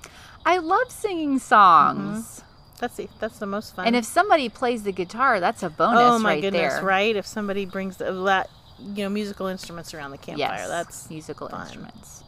I 0.45 0.59
love 0.59 0.91
singing 0.91 1.39
songs. 1.39 2.27
Mm-hmm. 2.27 2.46
That's 2.79 2.97
the 2.97 3.09
that's 3.19 3.39
the 3.39 3.47
most 3.47 3.75
fun. 3.75 3.87
And 3.87 3.97
if 3.97 4.05
somebody 4.05 4.49
plays 4.49 4.83
the 4.83 4.93
guitar, 4.93 5.41
that's 5.41 5.63
a 5.63 5.71
bonus 5.71 6.01
oh 6.03 6.19
my 6.19 6.35
right 6.35 6.43
goodness, 6.43 6.75
there. 6.75 6.83
right? 6.85 7.17
If 7.17 7.27
somebody 7.27 7.65
brings 7.65 7.97
the, 7.97 8.13
that 8.25 8.51
you 8.79 9.05
know 9.05 9.09
musical 9.09 9.47
instruments 9.47 9.95
around 9.95 10.11
the 10.11 10.19
campfire, 10.19 10.57
Yes, 10.59 10.69
that's 10.69 11.09
musical 11.11 11.49
fun. 11.49 11.63
instruments. 11.63 12.23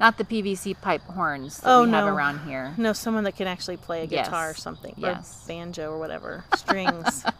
Not 0.00 0.18
the 0.18 0.24
PVC 0.24 0.80
pipe 0.80 1.02
horns 1.02 1.58
that 1.58 1.68
Oh, 1.68 1.84
we 1.84 1.90
have 1.90 2.06
no. 2.06 2.14
around 2.14 2.40
here. 2.48 2.74
No, 2.76 2.92
someone 2.92 3.24
that 3.24 3.36
can 3.36 3.46
actually 3.46 3.76
play 3.76 4.02
a 4.02 4.06
guitar 4.06 4.50
or 4.50 4.54
something. 4.54 4.94
Yes. 4.96 5.42
Or 5.44 5.48
banjo 5.48 5.92
or 5.92 5.98
whatever. 5.98 6.44
Strings. 6.56 7.24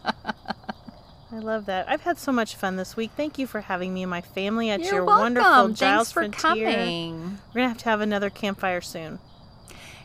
I 1.35 1.39
love 1.39 1.67
that. 1.67 1.89
I've 1.89 2.03
had 2.03 2.19
so 2.19 2.31
much 2.31 2.55
fun 2.57 2.77
this 2.77 2.95
week. 2.95 3.11
Thank 3.17 3.39
you 3.39 3.47
for 3.47 3.63
having 3.63 3.95
me 3.95 4.03
and 4.03 4.11
my 4.11 4.21
family 4.21 4.69
at 4.71 4.81
You're 4.81 4.95
your 4.97 5.05
welcome. 5.05 5.23
wonderful 5.35 5.75
Thanks 5.75 6.13
for 6.13 6.21
Frontier. 6.31 6.71
coming. 6.71 7.39
We're 7.55 7.61
gonna 7.63 7.69
have 7.69 7.79
to 7.79 7.85
have 7.87 8.01
another 8.03 8.29
campfire 8.31 8.81
soon. 8.83 9.19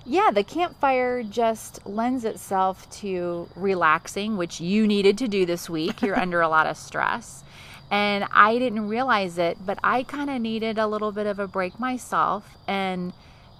Yeah, 0.10 0.32
the 0.32 0.43
campfire 0.43 1.22
just 1.22 1.86
lends 1.86 2.24
itself 2.24 2.89
to 3.02 3.50
relaxing, 3.58 4.38
which 4.38 4.62
you 4.62 4.88
needed 4.88 5.17
to 5.17 5.28
do 5.28 5.46
this 5.46 5.70
week. 5.70 6.02
You're 6.02 6.17
under 6.28 6.39
a 6.39 6.48
lot 6.48 6.65
of 6.65 6.78
stress. 6.78 7.43
And 7.91 8.26
I 8.32 8.58
didn't 8.58 8.88
realize 8.88 9.38
it, 9.38 9.58
but 9.65 9.80
I 9.84 10.04
kind 10.04 10.30
of 10.30 10.41
needed 10.41 10.78
a 10.78 10.88
little 10.88 11.12
bit 11.12 11.28
of 11.28 11.39
a 11.39 11.48
break 11.48 11.78
myself. 11.78 12.56
And 12.67 13.12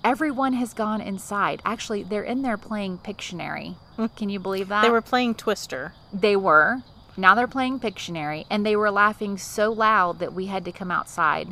everyone 0.06 0.54
has 0.54 0.74
gone 0.74 1.02
inside. 1.02 1.62
Actually, 1.66 2.04
they're 2.04 2.24
in 2.24 2.44
there 2.44 2.58
playing 2.58 3.00
Pictionary. 3.00 3.76
Hmm. 3.98 4.06
Can 4.16 4.30
you 4.30 4.40
believe 4.40 4.70
that? 4.70 4.84
They 4.84 4.90
were 4.90 5.02
playing 5.02 5.36
Twister. 5.36 5.96
They 6.14 6.38
were. 6.38 6.82
Now 7.18 7.36
they're 7.36 7.48
playing 7.48 7.82
Pictionary, 7.82 8.46
and 8.50 8.66
they 8.66 8.78
were 8.78 8.92
laughing 8.92 9.38
so 9.38 9.74
loud 9.74 10.20
that 10.20 10.34
we 10.34 10.46
had 10.46 10.64
to 10.64 10.72
come 10.72 10.92
outside 10.92 11.50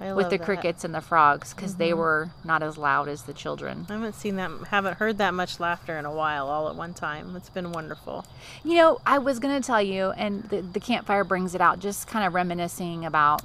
with 0.00 0.30
the 0.30 0.36
that. 0.36 0.44
crickets 0.44 0.84
and 0.84 0.94
the 0.94 1.00
frogs 1.00 1.54
because 1.54 1.76
they 1.76 1.94
were 1.94 2.30
not 2.44 2.62
as 2.62 2.76
loud 2.76 3.08
as 3.08 3.22
the 3.22 3.32
children. 3.32 3.86
I 3.88 3.94
haven't 3.94 4.14
seen 4.14 4.36
that, 4.36 4.50
haven't 4.68 4.98
heard 4.98 5.18
that 5.18 5.34
much 5.34 5.58
laughter 5.58 5.98
in 5.98 6.04
a 6.04 6.12
while, 6.12 6.48
all 6.48 6.68
at 6.68 6.76
one 6.76 6.94
time. 6.94 7.34
It's 7.36 7.50
been 7.50 7.72
wonderful. 7.72 8.26
You 8.64 8.76
know, 8.76 9.00
I 9.06 9.18
was 9.18 9.38
going 9.38 9.60
to 9.60 9.66
tell 9.66 9.82
you, 9.82 10.10
and 10.10 10.44
the, 10.44 10.60
the 10.60 10.80
campfire 10.80 11.24
brings 11.24 11.54
it 11.54 11.60
out, 11.60 11.78
just 11.78 12.06
kind 12.06 12.26
of 12.26 12.34
reminiscing 12.34 13.04
about 13.04 13.42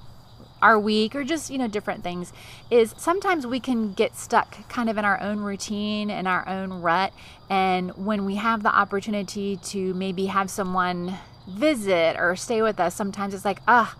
our 0.61 0.79
week 0.79 1.15
or 1.15 1.23
just, 1.23 1.49
you 1.49 1.57
know, 1.57 1.67
different 1.67 2.03
things, 2.03 2.31
is 2.69 2.93
sometimes 2.97 3.47
we 3.47 3.59
can 3.59 3.93
get 3.93 4.15
stuck 4.15 4.67
kind 4.69 4.89
of 4.89 4.97
in 4.97 5.05
our 5.05 5.19
own 5.19 5.39
routine 5.39 6.11
and 6.11 6.27
our 6.27 6.47
own 6.47 6.81
rut. 6.81 7.13
And 7.49 7.91
when 7.97 8.25
we 8.25 8.35
have 8.35 8.61
the 8.61 8.73
opportunity 8.73 9.57
to 9.57 9.93
maybe 9.95 10.27
have 10.27 10.49
someone 10.51 11.17
visit 11.47 12.15
or 12.19 12.35
stay 12.35 12.61
with 12.61 12.79
us, 12.79 12.93
sometimes 12.93 13.33
it's 13.33 13.45
like, 13.45 13.61
ah, 13.67 13.95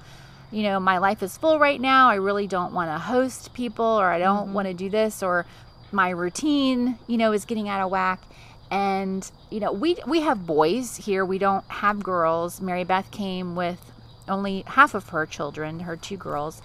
you 0.52 0.64
know, 0.64 0.80
my 0.80 0.98
life 0.98 1.24
is 1.24 1.38
full 1.38 1.60
right 1.60 1.80
now. 1.80 2.10
I 2.10 2.16
really 2.16 2.48
don't 2.48 2.74
want 2.74 2.90
to 2.92 2.98
host 2.98 3.54
people 3.54 3.86
or 3.86 4.12
I 4.12 4.20
don't 4.20 4.46
mm-hmm. 4.46 4.54
want 4.54 4.68
to 4.68 4.74
do 4.74 4.90
this 4.90 5.24
or 5.24 5.46
my 5.92 6.10
routine, 6.10 6.98
you 7.08 7.18
know, 7.18 7.32
is 7.32 7.46
getting 7.46 7.70
out 7.70 7.82
of 7.82 7.92
whack. 7.92 8.22
And, 8.70 9.30
you 9.50 9.60
know, 9.60 9.72
we 9.72 9.98
we 10.08 10.22
have 10.22 10.46
boys 10.46 10.98
here. 10.98 11.26
We 11.26 11.38
don't 11.38 11.66
have 11.66 12.04
girls. 12.04 12.62
Mary 12.62 12.84
Beth 12.84 13.12
came 13.12 13.56
with 13.56 13.92
only 14.28 14.64
half 14.68 14.94
of 14.94 15.10
her 15.10 15.26
children, 15.26 15.82
her 15.82 15.98
two 15.98 16.18
girls. 16.18 16.62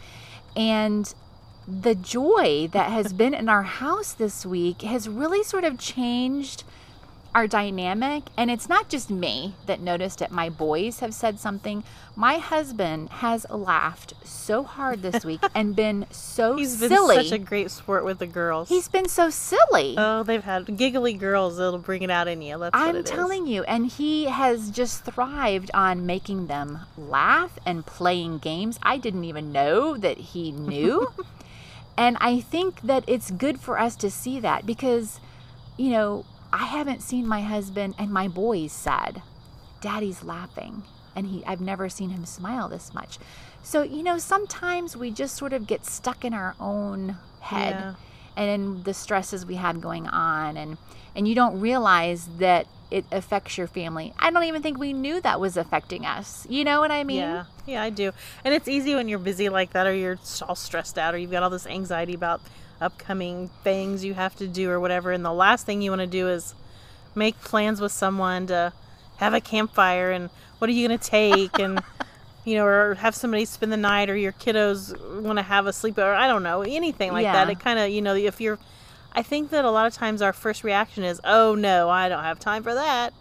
And 0.55 1.13
the 1.67 1.95
joy 1.95 2.69
that 2.73 2.91
has 2.91 3.13
been 3.13 3.35
in 3.35 3.49
our 3.49 3.65
house 3.65 4.13
this 4.13 4.47
week 4.47 4.83
has 4.83 5.09
really 5.09 5.43
sort 5.43 5.65
of 5.65 5.79
changed 5.79 6.65
our 7.37 7.47
dynamic 7.47 8.23
and 8.39 8.51
it's 8.51 8.67
not 8.67 8.89
just 8.89 9.11
me 9.11 9.55
that 9.67 9.79
noticed 9.79 10.23
it 10.23 10.31
my 10.31 10.49
boys 10.49 11.01
have 11.01 11.13
said 11.13 11.39
something 11.39 11.85
my 12.17 12.39
husband 12.39 13.11
has 13.11 13.45
laughed 13.51 14.15
so 14.25 14.63
hard 14.63 15.03
this 15.03 15.23
week 15.23 15.41
and 15.55 15.77
been 15.77 16.07
so 16.11 16.57
He's 16.57 16.81
been 16.81 16.89
silly 16.89 17.17
such 17.17 17.33
a 17.33 17.39
great 17.39 17.71
sport 17.71 18.07
with 18.07 18.21
the 18.21 18.27
girls. 18.27 18.71
he's 18.71 18.89
been 18.89 19.07
so 19.07 19.29
silly 19.29 19.97
oh, 19.99 20.23
they've 20.23 20.43
had 20.43 20.79
giggly 20.79 21.13
girls 21.13 21.59
that'll 21.59 21.79
bring 21.79 22.01
it 22.01 22.11
out 22.11 22.27
in 22.27 22.41
you. 22.41 22.59
That's 22.59 22.71
I'm 22.73 22.97
it 22.97 23.05
is. 23.05 23.11
telling 23.11 23.47
you, 23.47 23.65
and 23.65 23.87
he 23.87 24.25
has 24.25 24.71
just 24.71 25.05
thrived 25.05 25.71
on 25.75 26.07
making 26.07 26.47
them 26.47 26.81
laugh 26.97 27.59
and 27.67 27.85
playing 27.85 28.39
games. 28.39 28.79
I 28.83 28.97
didn't 28.97 29.25
even 29.25 29.53
know 29.53 29.99
that 29.99 30.17
he 30.17 30.53
knew. 30.53 31.13
and 31.99 32.17
I 32.19 32.41
think 32.41 32.81
that 32.81 33.05
it's 33.07 33.31
good 33.31 33.61
for 33.61 33.79
us 33.79 33.95
to 33.97 34.11
see 34.11 34.41
that 34.41 34.65
because, 34.65 35.21
you 35.77 35.91
know, 35.91 36.25
I 36.59 36.65
haven't 36.65 37.03
seen 37.03 37.27
my 37.27 37.43
husband 37.43 37.95
and 37.99 38.11
my 38.11 38.29
boys 38.29 38.73
sad. 38.73 39.23
Daddy's 39.81 40.23
laughing. 40.23 40.83
and 41.15 41.27
he 41.29 41.43
I've 41.47 41.61
never 41.63 41.89
seen 41.89 42.11
him 42.11 42.25
smile 42.27 42.69
this 42.69 42.93
much. 42.93 43.19
So, 43.63 43.83
you 43.83 44.03
know, 44.03 44.19
sometimes 44.19 44.97
we 44.97 45.11
just 45.11 45.35
sort 45.37 45.53
of 45.53 45.67
get 45.67 45.85
stuck 45.87 46.25
in 46.25 46.33
our 46.35 46.55
own 46.61 47.17
head 47.41 47.75
Yeah. 47.75 47.95
and 48.37 48.85
the 48.85 48.93
stresses 48.95 49.47
we 49.47 49.57
have 49.57 49.81
going 49.81 50.07
on 50.09 50.57
and 50.57 50.77
and 51.15 51.27
you 51.29 51.35
don't 51.35 51.59
realize 51.61 52.29
that 52.39 52.67
it 52.91 53.05
affects 53.11 53.57
your 53.59 53.67
family. 53.67 54.13
I 54.19 54.31
don't 54.31 54.45
even 54.45 54.63
think 54.63 54.79
we 54.79 54.93
knew 54.93 55.21
that 55.23 55.41
was 55.41 55.57
affecting 55.57 56.05
us. 56.07 56.47
You 56.51 56.63
know 56.65 56.79
what 56.81 56.91
I 56.93 57.03
mean? 57.05 57.19
Yeah, 57.19 57.45
yeah, 57.67 57.83
I 57.83 57.91
do. 57.91 58.13
And 58.45 58.53
it's 58.55 58.69
easy 58.69 58.95
when 58.95 59.09
you're 59.09 59.19
busy 59.19 59.49
like 59.49 59.73
that, 59.73 59.87
or 59.87 59.95
you're 59.95 60.19
all 60.47 60.55
stressed 60.55 60.97
out, 60.99 61.15
or 61.15 61.19
you've 61.19 61.31
got 61.33 61.43
all 61.43 61.51
this 61.51 61.67
anxiety 61.67 62.15
about 62.15 62.41
upcoming 62.81 63.51
things 63.65 64.05
you 64.05 64.15
have 64.15 64.37
to 64.37 64.47
do, 64.47 64.71
or 64.71 64.81
whatever. 64.81 65.13
And 65.13 65.25
the 65.25 65.33
last 65.33 65.67
thing 65.67 65.83
you 65.83 65.91
want 65.91 66.01
to 66.01 66.07
do 66.07 66.29
is 66.29 66.55
make 67.15 67.41
plans 67.41 67.81
with 67.81 67.93
someone 67.93 68.47
to 68.49 68.73
have 69.17 69.35
a 69.35 69.41
campfire, 69.41 70.11
and 70.11 70.31
what 70.59 70.69
are 70.69 70.73
you 70.73 70.87
going 70.87 70.99
to 70.99 71.05
take, 71.11 71.59
and 71.59 71.81
you 72.45 72.55
know, 72.55 72.65
or 72.65 72.95
have 72.95 73.15
somebody 73.15 73.45
spend 73.45 73.73
the 73.73 73.77
night, 73.77 74.09
or 74.11 74.17
your 74.17 74.33
kiddos 74.33 74.97
want 75.23 75.39
to 75.39 75.43
have 75.43 75.67
a 75.67 75.71
sleepover. 75.71 76.15
I 76.15 76.29
don't 76.29 76.43
know, 76.43 76.63
anything 76.63 77.13
like 77.13 77.25
that. 77.25 77.49
It 77.51 77.61
kind 77.61 77.79
of, 77.79 77.91
you 77.91 78.03
know, 78.03 78.15
if 78.15 78.41
you're, 78.41 78.59
I 79.13 79.23
think 79.23 79.51
that 79.51 79.65
a 79.65 79.71
lot 79.71 79.87
of 79.87 79.95
times 79.95 80.23
our 80.23 80.33
first 80.33 80.63
reaction 80.63 81.03
is, 81.05 81.21
"Oh 81.25 81.55
no, 81.55 81.89
I 81.91 82.09
don't 82.09 82.23
have 82.23 82.39
time 82.39 82.63
for 82.63 82.75
that." 82.75 83.13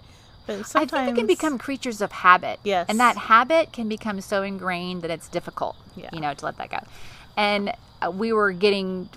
But 0.46 0.65
sometimes 0.68 0.94
I 0.94 1.06
think 1.06 1.15
we 1.15 1.22
can 1.22 1.28
become 1.28 1.58
creatures 1.58 2.02
of 2.02 2.12
habit. 2.12 2.60
Yes. 2.63 2.86
And 2.88 3.00
that 3.00 3.18
habit 3.18 3.74
can 3.74 3.89
become 3.89 4.22
so 4.22 4.44
ingrained 4.44 5.02
that 5.02 5.10
it's 5.10 5.28
difficult, 5.28 5.76
Yeah. 5.96 6.10
you 6.13 6.20
know, 6.20 6.36
to 6.36 6.46
let 6.46 6.58
that 6.58 6.70
go. 6.70 6.80
And 7.36 7.74
we 8.13 8.34
were 8.34 8.51
getting 8.51 9.10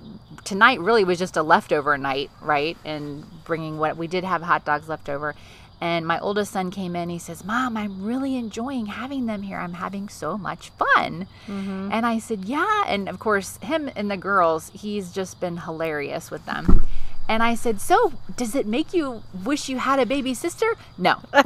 tonight 0.45 0.81
really 0.81 1.05
was 1.05 1.19
just 1.19 1.37
a 1.37 1.43
leftover 1.43 1.97
night, 1.99 2.31
right? 2.41 2.77
And 2.85 3.25
bringing 3.45 3.79
what 3.79 3.97
we 3.97 4.07
did 4.07 4.25
have 4.25 4.43
hot 4.43 4.65
dogs 4.65 4.89
left 4.89 5.09
over. 5.09 5.35
And 5.81 6.05
my 6.07 6.19
oldest 6.19 6.51
son 6.53 6.73
came 6.73 6.97
in. 6.97 7.09
He 7.09 7.21
says, 7.21 7.45
"Mom, 7.45 7.77
I'm 7.77 8.03
really 8.05 8.35
enjoying 8.37 8.87
having 8.87 9.27
them 9.27 9.43
here. 9.43 9.59
I'm 9.59 9.75
having 9.75 10.09
so 10.09 10.37
much 10.37 10.71
fun." 10.71 11.29
Mm-hmm. 11.47 11.91
And 11.93 12.05
I 12.05 12.19
said, 12.19 12.47
"Yeah." 12.47 12.83
And 12.89 13.09
of 13.09 13.21
course, 13.21 13.59
him 13.63 13.89
and 13.95 14.11
the 14.11 14.17
girls, 14.17 14.73
he's 14.75 15.13
just 15.13 15.39
been 15.39 15.59
hilarious 15.59 16.33
with 16.33 16.45
them. 16.47 16.85
And 17.29 17.45
I 17.45 17.55
said, 17.55 17.81
"So, 17.81 18.13
does 18.37 18.57
it 18.57 18.67
make 18.67 18.93
you 18.93 19.23
wish 19.45 19.69
you 19.69 19.79
had 19.79 20.01
a 20.01 20.07
baby 20.07 20.35
sister?" 20.35 20.75
No. 20.97 21.21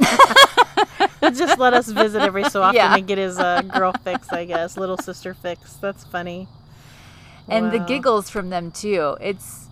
Just 1.33 1.57
let 1.57 1.73
us 1.73 1.87
visit 1.89 2.21
every 2.21 2.43
so 2.49 2.61
often 2.63 2.75
Yeah. 2.75 2.95
and 2.95 3.07
get 3.07 3.17
his 3.17 3.39
uh, 3.39 3.61
girl 3.61 3.93
fix, 4.03 4.29
I 4.31 4.45
guess, 4.45 4.77
little 4.77 4.97
sister 4.97 5.33
fix. 5.33 5.73
That's 5.75 6.03
funny. 6.03 6.47
And 7.47 7.71
the 7.71 7.79
giggles 7.79 8.29
from 8.29 8.49
them 8.49 8.71
too. 8.71 9.17
It's 9.21 9.67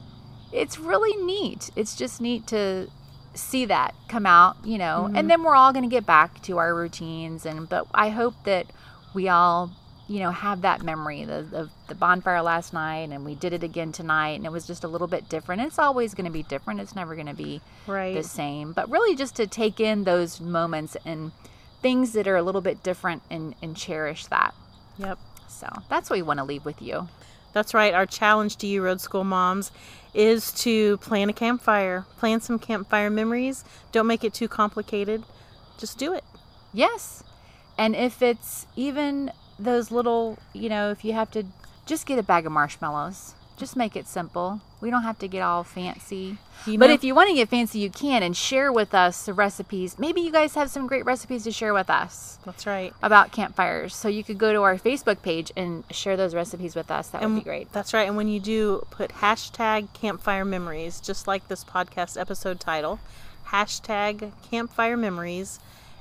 it's 0.51 0.77
really 0.77 1.15
neat. 1.23 1.69
It's 1.75 1.95
just 1.95 2.19
neat 2.21 2.45
to 2.47 2.89
see 3.33 3.65
that 3.65 3.95
come 4.09 4.25
out, 4.25 4.57
you 4.65 4.77
know. 4.77 5.05
Mm-hmm. 5.07 5.15
And 5.15 5.29
then 5.29 5.43
we're 5.43 5.55
all 5.55 5.71
going 5.71 5.89
to 5.89 5.93
get 5.93 6.05
back 6.05 6.41
to 6.43 6.57
our 6.57 6.75
routines 6.75 7.45
and 7.45 7.67
but 7.69 7.87
I 7.93 8.09
hope 8.09 8.33
that 8.43 8.67
we 9.13 9.29
all, 9.29 9.71
you 10.07 10.19
know, 10.19 10.31
have 10.31 10.61
that 10.61 10.83
memory 10.83 11.23
the 11.23 11.41
the, 11.41 11.69
the 11.87 11.95
bonfire 11.95 12.41
last 12.41 12.73
night 12.73 13.09
and 13.11 13.23
we 13.23 13.35
did 13.35 13.53
it 13.53 13.63
again 13.63 13.91
tonight 13.93 14.31
and 14.31 14.45
it 14.45 14.51
was 14.51 14.67
just 14.67 14.83
a 14.83 14.87
little 14.87 15.07
bit 15.07 15.29
different. 15.29 15.61
It's 15.61 15.79
always 15.79 16.13
going 16.13 16.25
to 16.25 16.31
be 16.31 16.43
different. 16.43 16.81
It's 16.81 16.95
never 16.95 17.15
going 17.15 17.27
to 17.27 17.33
be 17.33 17.61
Right. 17.87 18.13
the 18.13 18.23
same. 18.23 18.73
But 18.73 18.89
really 18.89 19.15
just 19.15 19.35
to 19.37 19.47
take 19.47 19.79
in 19.79 20.03
those 20.03 20.41
moments 20.41 20.97
and 21.05 21.31
things 21.81 22.11
that 22.13 22.27
are 22.27 22.35
a 22.35 22.43
little 22.43 22.61
bit 22.61 22.83
different 22.83 23.23
and 23.29 23.55
and 23.61 23.75
cherish 23.77 24.25
that. 24.25 24.53
Yep. 24.97 25.17
So, 25.47 25.67
that's 25.89 26.09
what 26.09 26.15
we 26.15 26.21
want 26.21 26.39
to 26.39 26.43
leave 26.45 26.65
with 26.65 26.81
you. 26.81 27.07
That's 27.53 27.73
right. 27.73 27.93
Our 27.93 28.05
challenge 28.05 28.57
to 28.57 28.67
you, 28.67 28.83
Road 28.83 29.01
School 29.01 29.23
moms, 29.23 29.71
is 30.13 30.51
to 30.53 30.97
plan 30.97 31.29
a 31.29 31.33
campfire. 31.33 32.05
Plan 32.17 32.41
some 32.41 32.59
campfire 32.59 33.09
memories. 33.09 33.63
Don't 33.91 34.07
make 34.07 34.23
it 34.23 34.33
too 34.33 34.47
complicated. 34.47 35.23
Just 35.77 35.97
do 35.97 36.13
it. 36.13 36.23
Yes. 36.73 37.23
And 37.77 37.95
if 37.95 38.21
it's 38.21 38.67
even 38.75 39.31
those 39.57 39.91
little, 39.91 40.37
you 40.53 40.69
know, 40.69 40.91
if 40.91 41.03
you 41.03 41.13
have 41.13 41.31
to 41.31 41.45
just 41.85 42.05
get 42.05 42.19
a 42.19 42.23
bag 42.23 42.45
of 42.45 42.51
marshmallows, 42.51 43.35
just 43.61 43.75
make 43.75 43.95
it 43.95 44.07
simple. 44.07 44.59
We 44.81 44.89
don't 44.89 45.03
have 45.03 45.19
to 45.19 45.27
get 45.27 45.43
all 45.43 45.63
fancy. 45.63 46.37
You 46.65 46.79
but 46.79 46.89
if 46.89 47.03
you 47.03 47.13
want 47.13 47.29
to 47.29 47.35
get 47.35 47.47
fancy, 47.47 47.77
you 47.77 47.91
can 47.91 48.23
and 48.23 48.35
share 48.35 48.73
with 48.73 48.95
us 48.95 49.27
the 49.27 49.33
recipes. 49.35 49.99
Maybe 49.99 50.19
you 50.19 50.31
guys 50.31 50.55
have 50.55 50.71
some 50.71 50.87
great 50.87 51.05
recipes 51.05 51.43
to 51.43 51.51
share 51.51 51.71
with 51.71 51.87
us 51.87 52.39
That's 52.43 52.65
right. 52.65 52.91
about 53.03 53.31
campfires. 53.31 53.95
So 53.95 54.07
you 54.07 54.23
could 54.23 54.39
go 54.39 54.51
to 54.51 54.63
our 54.63 54.77
Facebook 54.77 55.21
page 55.21 55.51
and 55.55 55.83
share 55.91 56.17
those 56.17 56.33
recipes 56.33 56.75
with 56.75 56.89
us. 56.89 57.09
That 57.09 57.21
would 57.21 57.35
be 57.35 57.41
great. 57.41 57.71
That's 57.71 57.93
right. 57.93 58.07
And 58.07 58.17
when 58.17 58.27
you 58.27 58.39
do, 58.39 58.83
put 58.89 59.11
hashtag 59.11 59.93
campfire 59.93 60.43
memories, 60.43 60.99
just 60.99 61.27
like 61.27 61.47
this 61.47 61.63
podcast 61.63 62.19
episode 62.19 62.59
title, 62.59 62.99
hashtag 63.49 64.31
campfire 64.49 64.97
memories. 64.97 65.59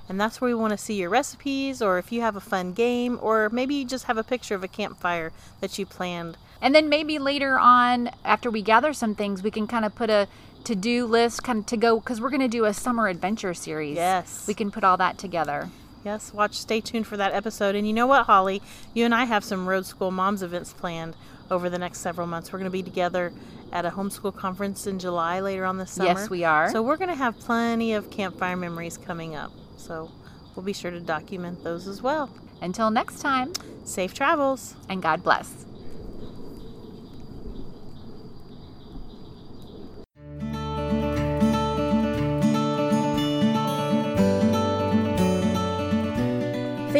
And 0.08 0.18
that's 0.18 0.40
where 0.40 0.48
we 0.48 0.54
want 0.54 0.70
to 0.70 0.78
see 0.78 0.94
your 0.94 1.10
recipes, 1.10 1.82
or 1.82 1.98
if 1.98 2.10
you 2.10 2.22
have 2.22 2.36
a 2.36 2.40
fun 2.40 2.72
game, 2.72 3.18
or 3.20 3.50
maybe 3.50 3.74
you 3.74 3.84
just 3.84 4.06
have 4.06 4.16
a 4.16 4.24
picture 4.24 4.54
of 4.54 4.64
a 4.64 4.68
campfire 4.68 5.30
that 5.60 5.78
you 5.78 5.84
planned. 5.84 6.38
And 6.62 6.74
then 6.74 6.88
maybe 6.88 7.18
later 7.18 7.58
on, 7.58 8.10
after 8.24 8.50
we 8.50 8.62
gather 8.62 8.92
some 8.92 9.14
things, 9.14 9.42
we 9.42 9.50
can 9.50 9.66
kind 9.66 9.84
of 9.84 9.94
put 9.94 10.10
a 10.10 10.28
to 10.64 10.74
do 10.74 11.06
list 11.06 11.42
kind 11.42 11.60
of 11.60 11.66
to 11.66 11.76
go 11.76 11.98
because 12.00 12.20
we're 12.20 12.28
going 12.30 12.40
to 12.40 12.48
do 12.48 12.66
a 12.66 12.74
summer 12.74 13.08
adventure 13.08 13.54
series. 13.54 13.96
Yes. 13.96 14.46
We 14.46 14.54
can 14.54 14.70
put 14.70 14.84
all 14.84 14.98
that 14.98 15.16
together. 15.18 15.70
Yes, 16.04 16.32
watch, 16.32 16.54
stay 16.54 16.80
tuned 16.80 17.06
for 17.06 17.16
that 17.18 17.32
episode. 17.32 17.74
And 17.74 17.86
you 17.86 17.92
know 17.92 18.06
what, 18.06 18.26
Holly? 18.26 18.62
You 18.94 19.04
and 19.04 19.14
I 19.14 19.24
have 19.24 19.44
some 19.44 19.68
Road 19.68 19.84
School 19.84 20.10
Moms 20.10 20.42
events 20.42 20.72
planned 20.72 21.14
over 21.50 21.68
the 21.68 21.78
next 21.78 22.00
several 22.00 22.26
months. 22.26 22.52
We're 22.52 22.58
going 22.58 22.70
to 22.70 22.72
be 22.72 22.82
together 22.82 23.32
at 23.72 23.84
a 23.84 23.90
homeschool 23.90 24.34
conference 24.34 24.86
in 24.86 24.98
July 24.98 25.40
later 25.40 25.64
on 25.64 25.78
this 25.78 25.92
summer. 25.92 26.08
Yes, 26.08 26.30
we 26.30 26.44
are. 26.44 26.70
So 26.70 26.82
we're 26.82 26.96
going 26.96 27.10
to 27.10 27.16
have 27.16 27.38
plenty 27.38 27.92
of 27.94 28.10
campfire 28.10 28.56
memories 28.56 28.96
coming 28.96 29.34
up. 29.34 29.52
So 29.76 30.10
we'll 30.54 30.64
be 30.64 30.72
sure 30.72 30.90
to 30.90 31.00
document 31.00 31.62
those 31.64 31.86
as 31.86 32.02
well. 32.02 32.30
Until 32.62 32.90
next 32.90 33.20
time, 33.20 33.52
Safe 33.84 34.14
travels. 34.14 34.74
and 34.88 35.02
God 35.02 35.22
bless. 35.22 35.66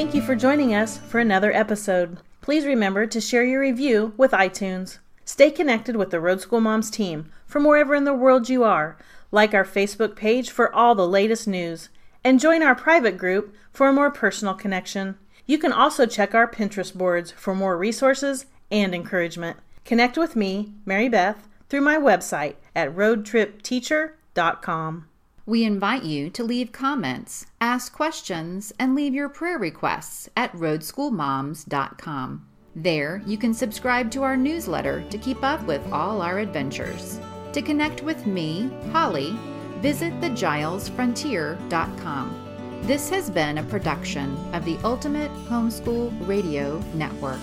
Thank 0.01 0.15
you 0.15 0.23
for 0.23 0.35
joining 0.35 0.75
us 0.75 0.97
for 0.97 1.19
another 1.19 1.53
episode. 1.53 2.17
Please 2.41 2.65
remember 2.65 3.07
to 3.07 3.21
share 3.21 3.45
your 3.45 3.61
review 3.61 4.15
with 4.17 4.31
iTunes. 4.31 4.97
Stay 5.27 5.51
connected 5.51 5.95
with 5.95 6.09
the 6.09 6.21
Road 6.21 6.41
School 6.41 6.63
Moms 6.63 6.91
team 6.91 7.31
from 7.45 7.65
wherever 7.65 7.95
in 7.95 8.05
the 8.05 8.15
world 8.15 8.49
you 8.49 8.65
are. 8.65 8.97
Like 9.31 9.53
our 9.53 9.63
Facebook 9.63 10.17
page 10.17 10.49
for 10.49 10.75
all 10.75 10.95
the 10.95 11.07
latest 11.07 11.47
news. 11.47 11.91
And 12.25 12.41
join 12.41 12.63
our 12.63 12.75
private 12.75 13.19
group 13.19 13.55
for 13.75 13.89
a 13.89 13.93
more 13.93 14.11
personal 14.11 14.55
connection. 14.55 15.19
You 15.45 15.59
can 15.59 15.71
also 15.71 16.07
check 16.07 16.35
our 16.35 16.51
Pinterest 16.51 16.95
boards 16.95 17.33
for 17.33 17.55
more 17.55 17.77
resources 17.77 18.47
and 18.71 18.95
encouragement. 18.95 19.59
Connect 19.85 20.17
with 20.17 20.35
me, 20.35 20.73
Mary 20.87 21.11
Beth, 21.11 21.47
through 21.69 21.83
my 21.83 21.99
website 21.99 22.55
at 22.75 22.97
roadtripteacher.com. 22.97 25.10
We 25.51 25.65
invite 25.65 26.05
you 26.05 26.31
to 26.31 26.45
leave 26.45 26.71
comments, 26.71 27.45
ask 27.61 27.93
questions, 27.93 28.73
and 28.79 28.95
leave 28.95 29.13
your 29.13 29.29
prayer 29.29 29.59
requests 29.59 30.29
at 30.37 30.53
roadschoolmoms.com. 30.53 32.47
There, 32.77 33.21
you 33.27 33.37
can 33.37 33.53
subscribe 33.53 34.13
to 34.13 34.23
our 34.23 34.37
newsletter 34.37 35.05
to 35.11 35.19
keep 35.19 35.43
up 35.43 35.67
with 35.67 35.85
all 35.93 36.23
our 36.23 36.39
adventures. 36.39 37.19
To 37.53 37.63
connect 37.63 38.05
with 38.05 38.29
me, 38.29 38.71
Holly, 38.93 39.37
visit 39.81 40.13
thegilesfrontier.com. 40.21 42.81
This 42.83 43.11
has 43.11 43.29
been 43.29 43.59
a 43.59 43.65
production 43.65 44.37
of 44.55 44.65
the 44.65 44.79
Ultimate 44.85 45.33
Homeschool 45.49 46.29
Radio 46.29 46.79
Network. 46.95 47.41